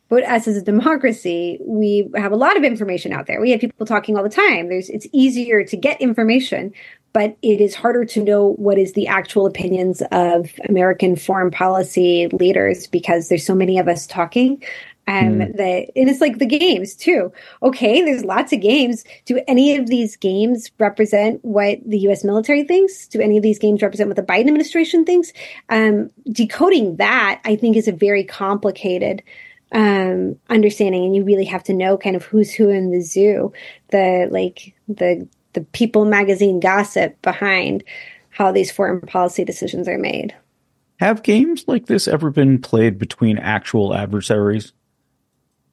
[0.09, 3.41] But us as a democracy, we have a lot of information out there.
[3.41, 4.69] We have people talking all the time.
[4.69, 6.73] There's it's easier to get information,
[7.13, 12.27] but it is harder to know what is the actual opinions of American foreign policy
[12.29, 14.63] leaders because there's so many of us talking.
[15.05, 15.57] Um, mm.
[15.57, 17.31] that and it's like the games too.
[17.61, 19.03] Okay, there's lots of games.
[19.25, 22.23] Do any of these games represent what the U.S.
[22.23, 23.07] military thinks?
[23.09, 25.33] Do any of these games represent what the Biden administration thinks?
[25.67, 29.23] Um, decoding that, I think, is a very complicated
[29.73, 33.51] um, understanding, and you really have to know kind of who's who in the zoo.
[33.89, 37.83] The like the the People magazine gossip behind
[38.29, 40.35] how these foreign policy decisions are made.
[40.99, 44.73] Have games like this ever been played between actual adversaries?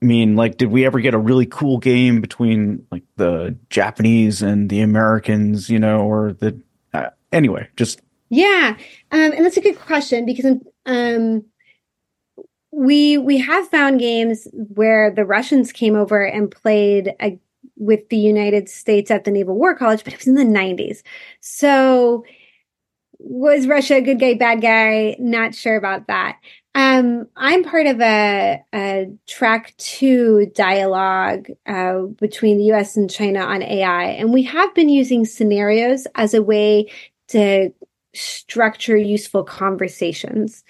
[0.02, 4.40] I mean, like, did we ever get a really cool game between like the Japanese
[4.40, 6.58] and the Americans, you know, or the
[6.94, 8.00] uh, anyway, just
[8.30, 8.76] yeah,
[9.10, 10.56] um, and that's a good question because
[10.86, 11.44] um,
[12.70, 17.38] we we have found games where the Russians came over and played a
[17.80, 21.02] with the United States at the Naval War College, but it was in the 90s.
[21.40, 22.24] So
[23.18, 25.16] was Russia a good guy, bad guy?
[25.18, 26.38] Not sure about that.
[26.74, 33.40] Um, I'm part of a, a track two dialogue uh, between the US and China
[33.40, 36.90] on AI, and we have been using scenarios as a way
[37.28, 37.72] to
[38.14, 40.64] structure useful conversations.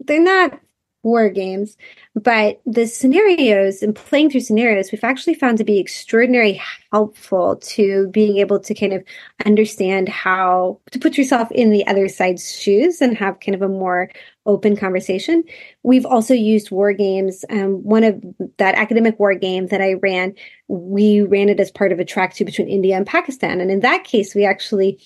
[0.00, 0.60] They're not
[1.06, 1.76] war games,
[2.14, 8.08] but the scenarios and playing through scenarios, we've actually found to be extraordinarily helpful to
[8.08, 9.04] being able to kind of
[9.44, 13.68] understand how to put yourself in the other side's shoes and have kind of a
[13.68, 14.10] more
[14.46, 15.44] open conversation.
[15.84, 17.44] We've also used war games.
[17.50, 18.20] Um, one of
[18.58, 20.34] that academic war game that I ran,
[20.66, 23.60] we ran it as part of a track two between India and Pakistan.
[23.60, 25.00] And in that case, we actually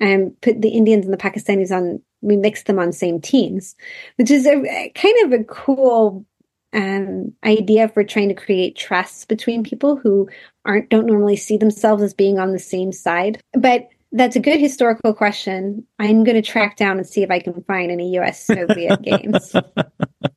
[0.00, 3.76] um, put the Indians and the Pakistanis on we mix them on same teams,
[4.16, 6.24] which is a kind of a cool
[6.72, 10.28] um, idea for trying to create trust between people who
[10.64, 13.42] aren't don't normally see themselves as being on the same side.
[13.54, 15.86] But that's a good historical question.
[15.98, 18.44] I'm going to track down and see if I can find any U.S.
[18.46, 19.52] Soviet games.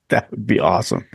[0.09, 1.07] That would be awesome.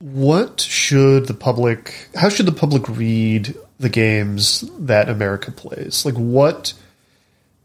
[0.00, 2.08] What should the public?
[2.14, 6.04] How should the public read the games that America plays?
[6.04, 6.74] Like what?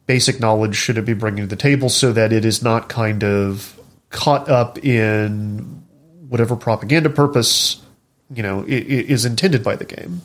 [0.10, 3.24] Basic knowledge should it be bringing to the table so that it is not kind
[3.24, 3.80] of
[4.10, 5.84] caught up in
[6.28, 7.80] whatever propaganda purpose
[8.34, 10.24] you know is intended by the game.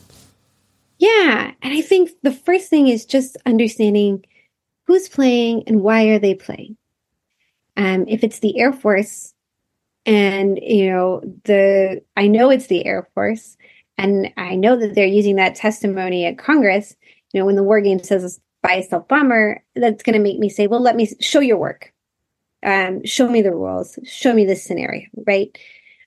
[0.97, 4.25] Yeah and i think the first thing is just understanding
[4.87, 6.77] who's playing and why are they playing.
[7.77, 9.35] Um, if it's the air force
[10.03, 13.55] and you know the i know it's the air force
[13.99, 16.95] and i know that they're using that testimony at congress
[17.33, 20.39] you know when the war game says by a stealth bomber, that's going to make
[20.39, 21.93] me say, well, let me show your work.
[22.63, 23.99] Um, show me the rules.
[24.05, 25.55] Show me this scenario, right?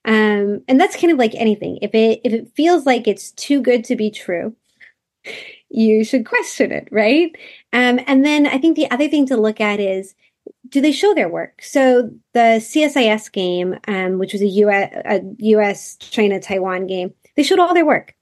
[0.05, 1.79] Um, and that's kind of like anything.
[1.83, 4.57] If it if it feels like it's too good to be true,
[5.69, 7.31] you should question it, right?
[7.73, 10.15] Um, and then I think the other thing to look at is
[10.69, 11.63] do they show their work?
[11.63, 17.43] So the CSIS game, um, which was a US, a US China Taiwan game, they
[17.43, 18.15] showed all their work.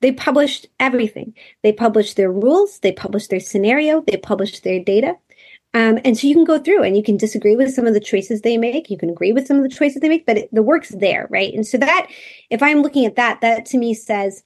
[0.00, 1.34] They published everything.
[1.62, 5.16] They published their rules, they published their scenario, they published their data.
[5.72, 8.00] Um, and so you can go through and you can disagree with some of the
[8.00, 8.90] choices they make.
[8.90, 11.28] You can agree with some of the choices they make, but it, the work's there,
[11.30, 11.54] right?
[11.54, 12.08] And so that,
[12.50, 14.42] if I'm looking at that, that to me says,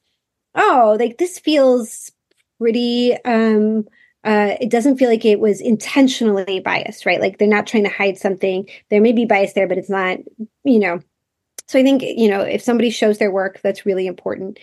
[0.54, 2.12] oh, like this feels
[2.58, 3.86] pretty, um,
[4.22, 7.20] uh, it doesn't feel like it was intentionally biased, right?
[7.20, 8.68] Like they're not trying to hide something.
[8.90, 10.18] There may be bias there, but it's not,
[10.64, 11.00] you know.
[11.68, 14.58] So I think, you know, if somebody shows their work, that's really important.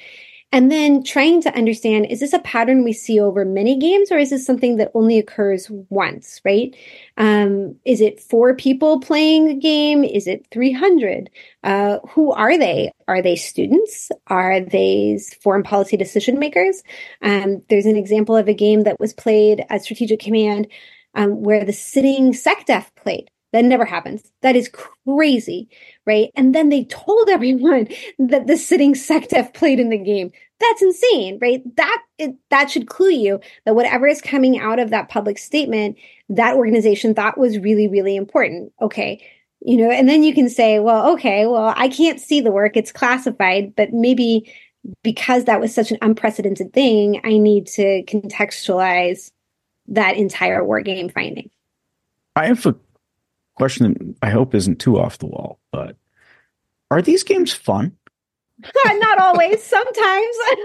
[0.54, 4.18] And then trying to understand is this a pattern we see over many games or
[4.18, 6.76] is this something that only occurs once, right?
[7.18, 10.04] Um, is it four people playing a game?
[10.04, 11.30] Is it 300?
[11.64, 12.92] Uh, who are they?
[13.08, 14.12] Are they students?
[14.28, 16.84] Are they foreign policy decision makers?
[17.22, 20.68] Um, there's an example of a game that was played at Strategic Command
[21.16, 23.31] um, where the sitting SecDef played.
[23.52, 24.32] That never happens.
[24.42, 25.70] That is crazy,
[26.06, 26.30] right?
[26.36, 27.90] And then they told everyone
[28.20, 30.32] that the sitting SecDef played in the game.
[30.60, 31.62] That's insane, right?
[31.76, 35.98] That it, that should clue you that whatever is coming out of that public statement,
[36.30, 38.72] that organization thought was really, really important.
[38.82, 39.26] Okay,
[39.60, 42.78] you know, and then you can say, well, okay, well, I can't see the work;
[42.78, 44.54] it's classified, but maybe
[45.04, 49.32] because that was such an unprecedented thing, I need to contextualize
[49.88, 51.50] that entire war game finding.
[52.36, 52.76] I have a
[53.62, 55.96] question that I hope isn't too off the wall, but
[56.90, 57.96] are these games fun?
[58.88, 59.96] Not always, sometimes.
[60.02, 60.56] I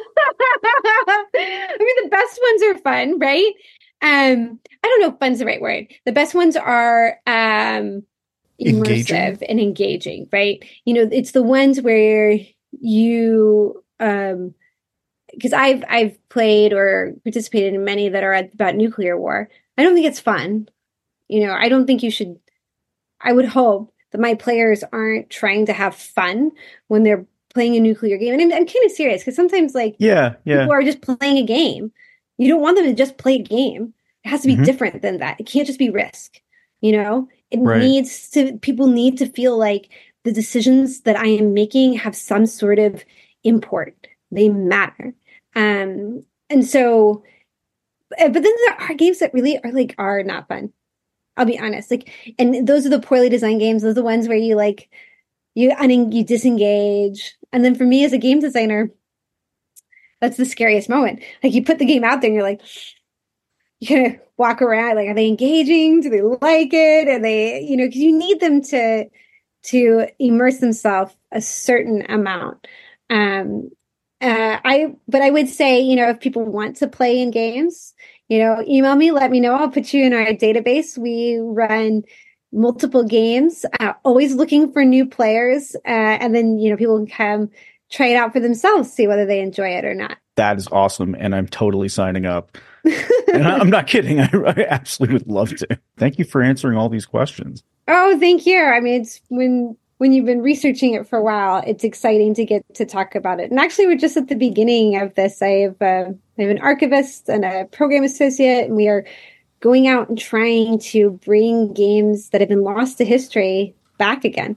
[1.78, 3.52] mean, the best ones are fun, right?
[4.00, 5.88] Um, I don't know if fun's the right word.
[6.06, 8.02] The best ones are um
[8.58, 9.48] immersive engaging.
[9.50, 10.64] and engaging, right?
[10.86, 12.38] You know, it's the ones where
[12.80, 14.54] you um
[15.34, 19.50] because I've I've played or participated in many that are about nuclear war.
[19.76, 20.70] I don't think it's fun.
[21.28, 22.38] You know, I don't think you should
[23.26, 26.52] I would hope that my players aren't trying to have fun
[26.86, 28.32] when they're playing a nuclear game.
[28.32, 31.38] And I'm, I'm kind of serious because sometimes, like, yeah, yeah, people are just playing
[31.38, 31.92] a game.
[32.38, 33.92] You don't want them to just play a game.
[34.24, 34.64] It has to be mm-hmm.
[34.64, 35.40] different than that.
[35.40, 36.40] It can't just be risk.
[36.80, 37.80] You know, it right.
[37.80, 38.58] needs to.
[38.58, 39.90] People need to feel like
[40.24, 43.04] the decisions that I am making have some sort of
[43.42, 44.06] import.
[44.30, 45.14] They matter.
[45.54, 47.24] Um, and so,
[48.18, 50.72] eh, but then there are games that really are like are not fun.
[51.36, 51.90] I'll be honest.
[51.90, 53.82] Like, and those are the poorly designed games.
[53.82, 54.88] Those are the ones where you like,
[55.54, 57.36] you un- you disengage.
[57.52, 58.90] And then for me as a game designer,
[60.20, 61.22] that's the scariest moment.
[61.42, 62.60] Like you put the game out there and you're like,
[63.80, 64.96] you kind of walk around.
[64.96, 66.00] Like, are they engaging?
[66.00, 67.08] Do they like it?
[67.08, 69.06] Are they, you know, because you need them to
[69.64, 72.66] to immerse themselves a certain amount.
[73.10, 73.70] Um,
[74.20, 77.92] uh, I, but I would say, you know, if people want to play in games,
[78.28, 79.54] you know, email me, let me know.
[79.54, 80.98] I'll put you in our database.
[80.98, 82.02] We run
[82.52, 85.76] multiple games, uh, always looking for new players.
[85.84, 87.50] Uh, and then, you know, people can come
[87.90, 90.18] try it out for themselves, see whether they enjoy it or not.
[90.36, 91.14] That is awesome.
[91.18, 92.58] And I'm totally signing up.
[93.32, 94.20] and I'm not kidding.
[94.20, 95.78] I, I absolutely would love to.
[95.96, 97.62] Thank you for answering all these questions.
[97.88, 98.60] Oh, thank you.
[98.60, 102.44] I mean, it's when when you've been researching it for a while, it's exciting to
[102.44, 103.50] get to talk about it.
[103.50, 105.40] And actually, we're just at the beginning of this.
[105.40, 109.06] I have, uh, I have an archivist and a program associate, and we are
[109.60, 114.56] going out and trying to bring games that have been lost to history back again.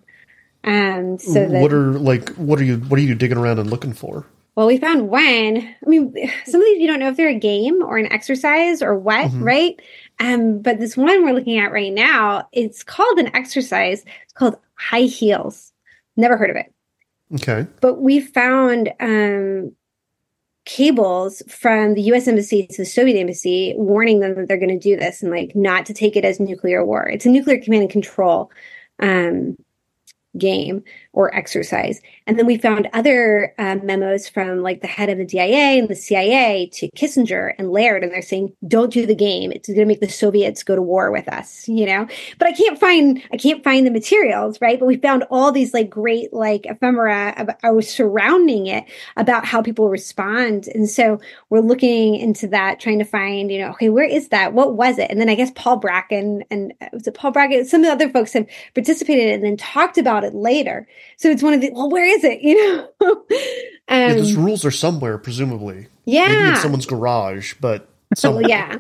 [0.63, 3.69] And so that, what are like what are you what are you digging around and
[3.69, 4.25] looking for?
[4.55, 5.57] Well, we found one.
[5.57, 6.13] I mean,
[6.45, 9.27] some of these you don't know if they're a game or an exercise or what,
[9.27, 9.43] mm-hmm.
[9.43, 9.81] right?
[10.19, 14.03] Um, but this one we're looking at right now, it's called an exercise.
[14.23, 15.71] It's called high heels.
[16.15, 16.73] Never heard of it.
[17.35, 17.67] Okay.
[17.81, 19.75] But we found um,
[20.65, 24.79] cables from the US embassy to the Soviet embassy warning them that they're going to
[24.79, 27.07] do this and like not to take it as nuclear war.
[27.07, 28.51] It's a nuclear command and control
[28.99, 29.55] um,
[30.37, 30.83] game
[31.19, 31.99] or exercise.
[32.27, 35.89] And then we found other uh, memos from like the head of the DIA and
[35.89, 39.51] the CIA to Kissinger and Laird, and they're saying, "Don't do the game.
[39.51, 42.07] It's going to make the Soviets go to war with us." You know,
[42.37, 44.79] but I can't find I can't find the materials, right?
[44.79, 48.85] But we found all these like great like ephemera about, I was surrounding it
[49.17, 53.71] about how people respond, and so we're looking into that, trying to find, you know,
[53.71, 54.53] okay, where is that?
[54.53, 55.11] What was it?
[55.11, 57.65] And then I guess Paul Bracken and uh, was it Paul Bracken?
[57.65, 60.87] Some of the other folks have participated and then talked about it later.
[61.17, 62.41] So it's one of the, well, where is it?
[62.49, 62.89] You know?
[63.01, 63.25] um,
[63.89, 65.87] yeah, those rules are somewhere, presumably.
[66.05, 66.27] Yeah.
[66.27, 68.47] Maybe in someone's garage, but somewhere.
[68.47, 68.75] yeah.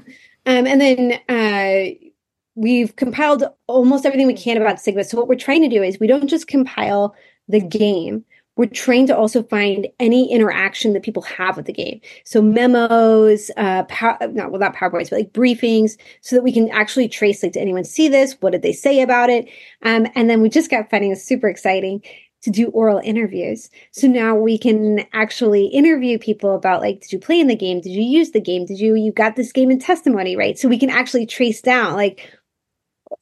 [0.45, 2.07] Um, and then, uh,
[2.55, 5.05] we've compiled almost everything we can about Sigma.
[5.05, 7.15] So what we're trying to do is we don't just compile
[7.47, 8.25] the game.
[8.59, 12.01] We're trained to also find any interaction that people have with the game.
[12.25, 13.83] So memos, uh,
[14.33, 17.85] not well, PowerPoints, but like briefings, so that we can actually trace like, did anyone
[17.85, 18.35] see this?
[18.41, 19.47] What did they say about it?
[19.83, 22.03] Um, and then we just got finding is super exciting
[22.41, 23.69] to do oral interviews.
[23.91, 27.79] So now we can actually interview people about like, did you play in the game?
[27.79, 28.65] Did you use the game?
[28.65, 30.59] Did you, you got this game in testimony, right?
[30.59, 32.29] So we can actually trace down like,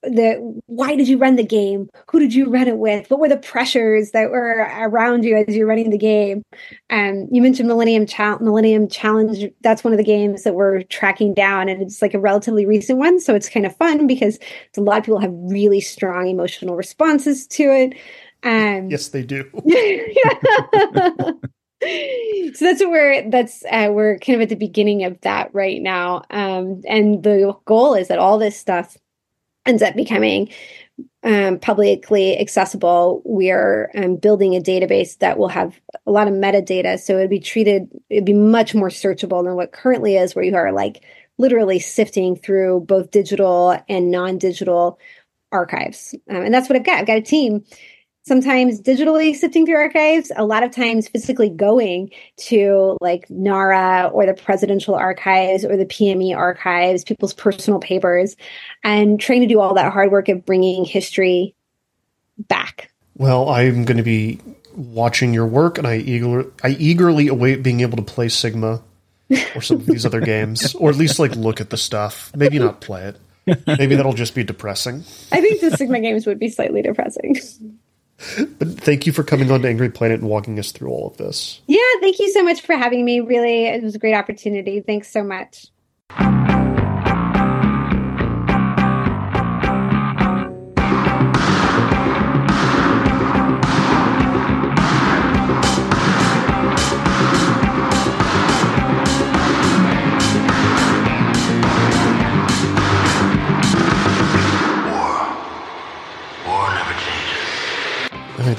[0.04, 1.90] the why did you run the game?
[2.12, 3.10] Who did you run it with?
[3.10, 6.44] What were the pressures that were around you as you're running the game?
[6.90, 9.52] Um you mentioned millennium Chal- millennium challenge.
[9.62, 13.00] That's one of the games that we're tracking down and it's like a relatively recent
[13.00, 14.40] one so it's kind of fun because
[14.78, 17.94] a lot of people have really strong emotional responses to it.
[18.44, 19.50] Um yes they do.
[21.80, 25.80] So that's what we're that's uh, we're kind of at the beginning of that right
[25.80, 26.24] now.
[26.32, 28.98] Um and the goal is that all this stuff
[29.68, 30.50] ends up becoming
[31.24, 36.34] um, publicly accessible, we are um, building a database that will have a lot of
[36.34, 37.00] metadata.
[37.00, 40.56] So it'd be treated, it'd be much more searchable than what currently is, where you
[40.56, 41.04] are like
[41.38, 45.00] literally sifting through both digital and non digital
[45.52, 46.16] archives.
[46.30, 47.00] Um, and that's what I've got.
[47.00, 47.64] I've got a team
[48.28, 54.26] sometimes digitally sifting through archives, a lot of times physically going to like NARA or
[54.26, 58.36] the presidential archives or the PME archives, people's personal papers,
[58.84, 61.56] and trying to do all that hard work of bringing history
[62.38, 62.92] back.
[63.16, 64.40] Well, I'm going to be
[64.76, 68.82] watching your work, and I eager I eagerly await being able to play Sigma
[69.56, 72.32] or some of these other games, or at least like look at the stuff.
[72.36, 73.18] Maybe not play it.
[73.66, 75.06] Maybe that'll just be depressing.
[75.32, 77.38] I think the Sigma games would be slightly depressing.
[78.58, 81.18] But thank you for coming on to Angry Planet and walking us through all of
[81.18, 81.62] this.
[81.68, 83.20] Yeah, thank you so much for having me.
[83.20, 84.82] Really, it was a great opportunity.
[84.82, 85.68] Thanks so much.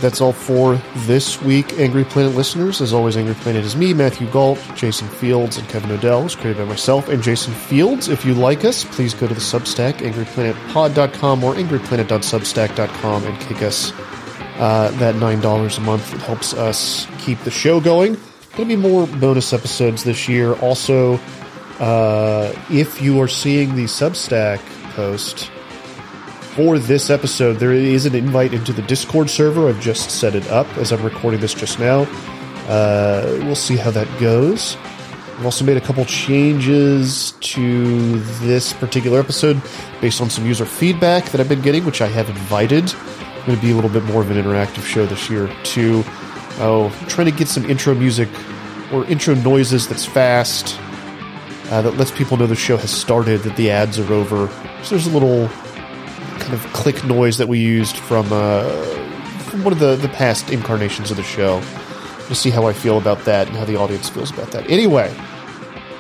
[0.00, 2.80] That's all for this week, Angry Planet listeners.
[2.80, 6.24] As always, Angry Planet is me, Matthew Gault, Jason Fields, and Kevin Knodell.
[6.24, 8.08] It's created by myself and Jason Fields.
[8.08, 13.92] If you like us, please go to the Substack, angryplanetpod.com or angryplanet.substack.com and kick us
[14.58, 16.14] uh, that $9 a month.
[16.14, 18.14] It helps us keep the show going.
[18.56, 20.54] Going to be more bonus episodes this year.
[20.54, 21.14] Also,
[21.80, 24.58] uh, if you are seeing the Substack
[24.94, 25.50] post,
[26.58, 29.68] for this episode, there is an invite into the Discord server.
[29.68, 32.00] I've just set it up as I'm recording this just now.
[32.66, 34.76] Uh, we'll see how that goes.
[35.36, 39.62] I've also made a couple changes to this particular episode
[40.00, 42.86] based on some user feedback that I've been getting, which I have invited.
[42.86, 42.94] It's
[43.46, 46.02] going to be a little bit more of an interactive show this year, too.
[46.58, 48.28] Oh, I'm trying to get some intro music
[48.92, 50.76] or intro noises that's fast,
[51.70, 54.48] uh, that lets people know the show has started, that the ads are over.
[54.82, 55.48] So there's a little
[56.38, 58.64] kind of click noise that we used from, uh,
[59.50, 61.60] from one of the, the past incarnations of the show
[62.28, 64.68] to see how I feel about that and how the audience feels about that.
[64.70, 65.14] Anyway,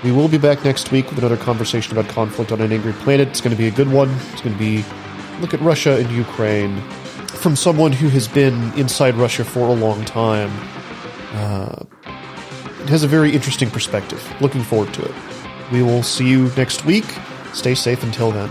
[0.04, 3.28] we will be back next week with another conversation about conflict on an angry planet.
[3.28, 4.10] It's going to be a good one.
[4.32, 4.84] It's going to be
[5.40, 6.80] look at Russia and Ukraine
[7.28, 10.50] from someone who has been inside Russia for a long time.
[11.32, 11.84] Uh,
[12.82, 14.22] it has a very interesting perspective.
[14.40, 15.14] Looking forward to it.
[15.72, 17.04] We will see you next week.
[17.52, 18.50] Stay safe until then.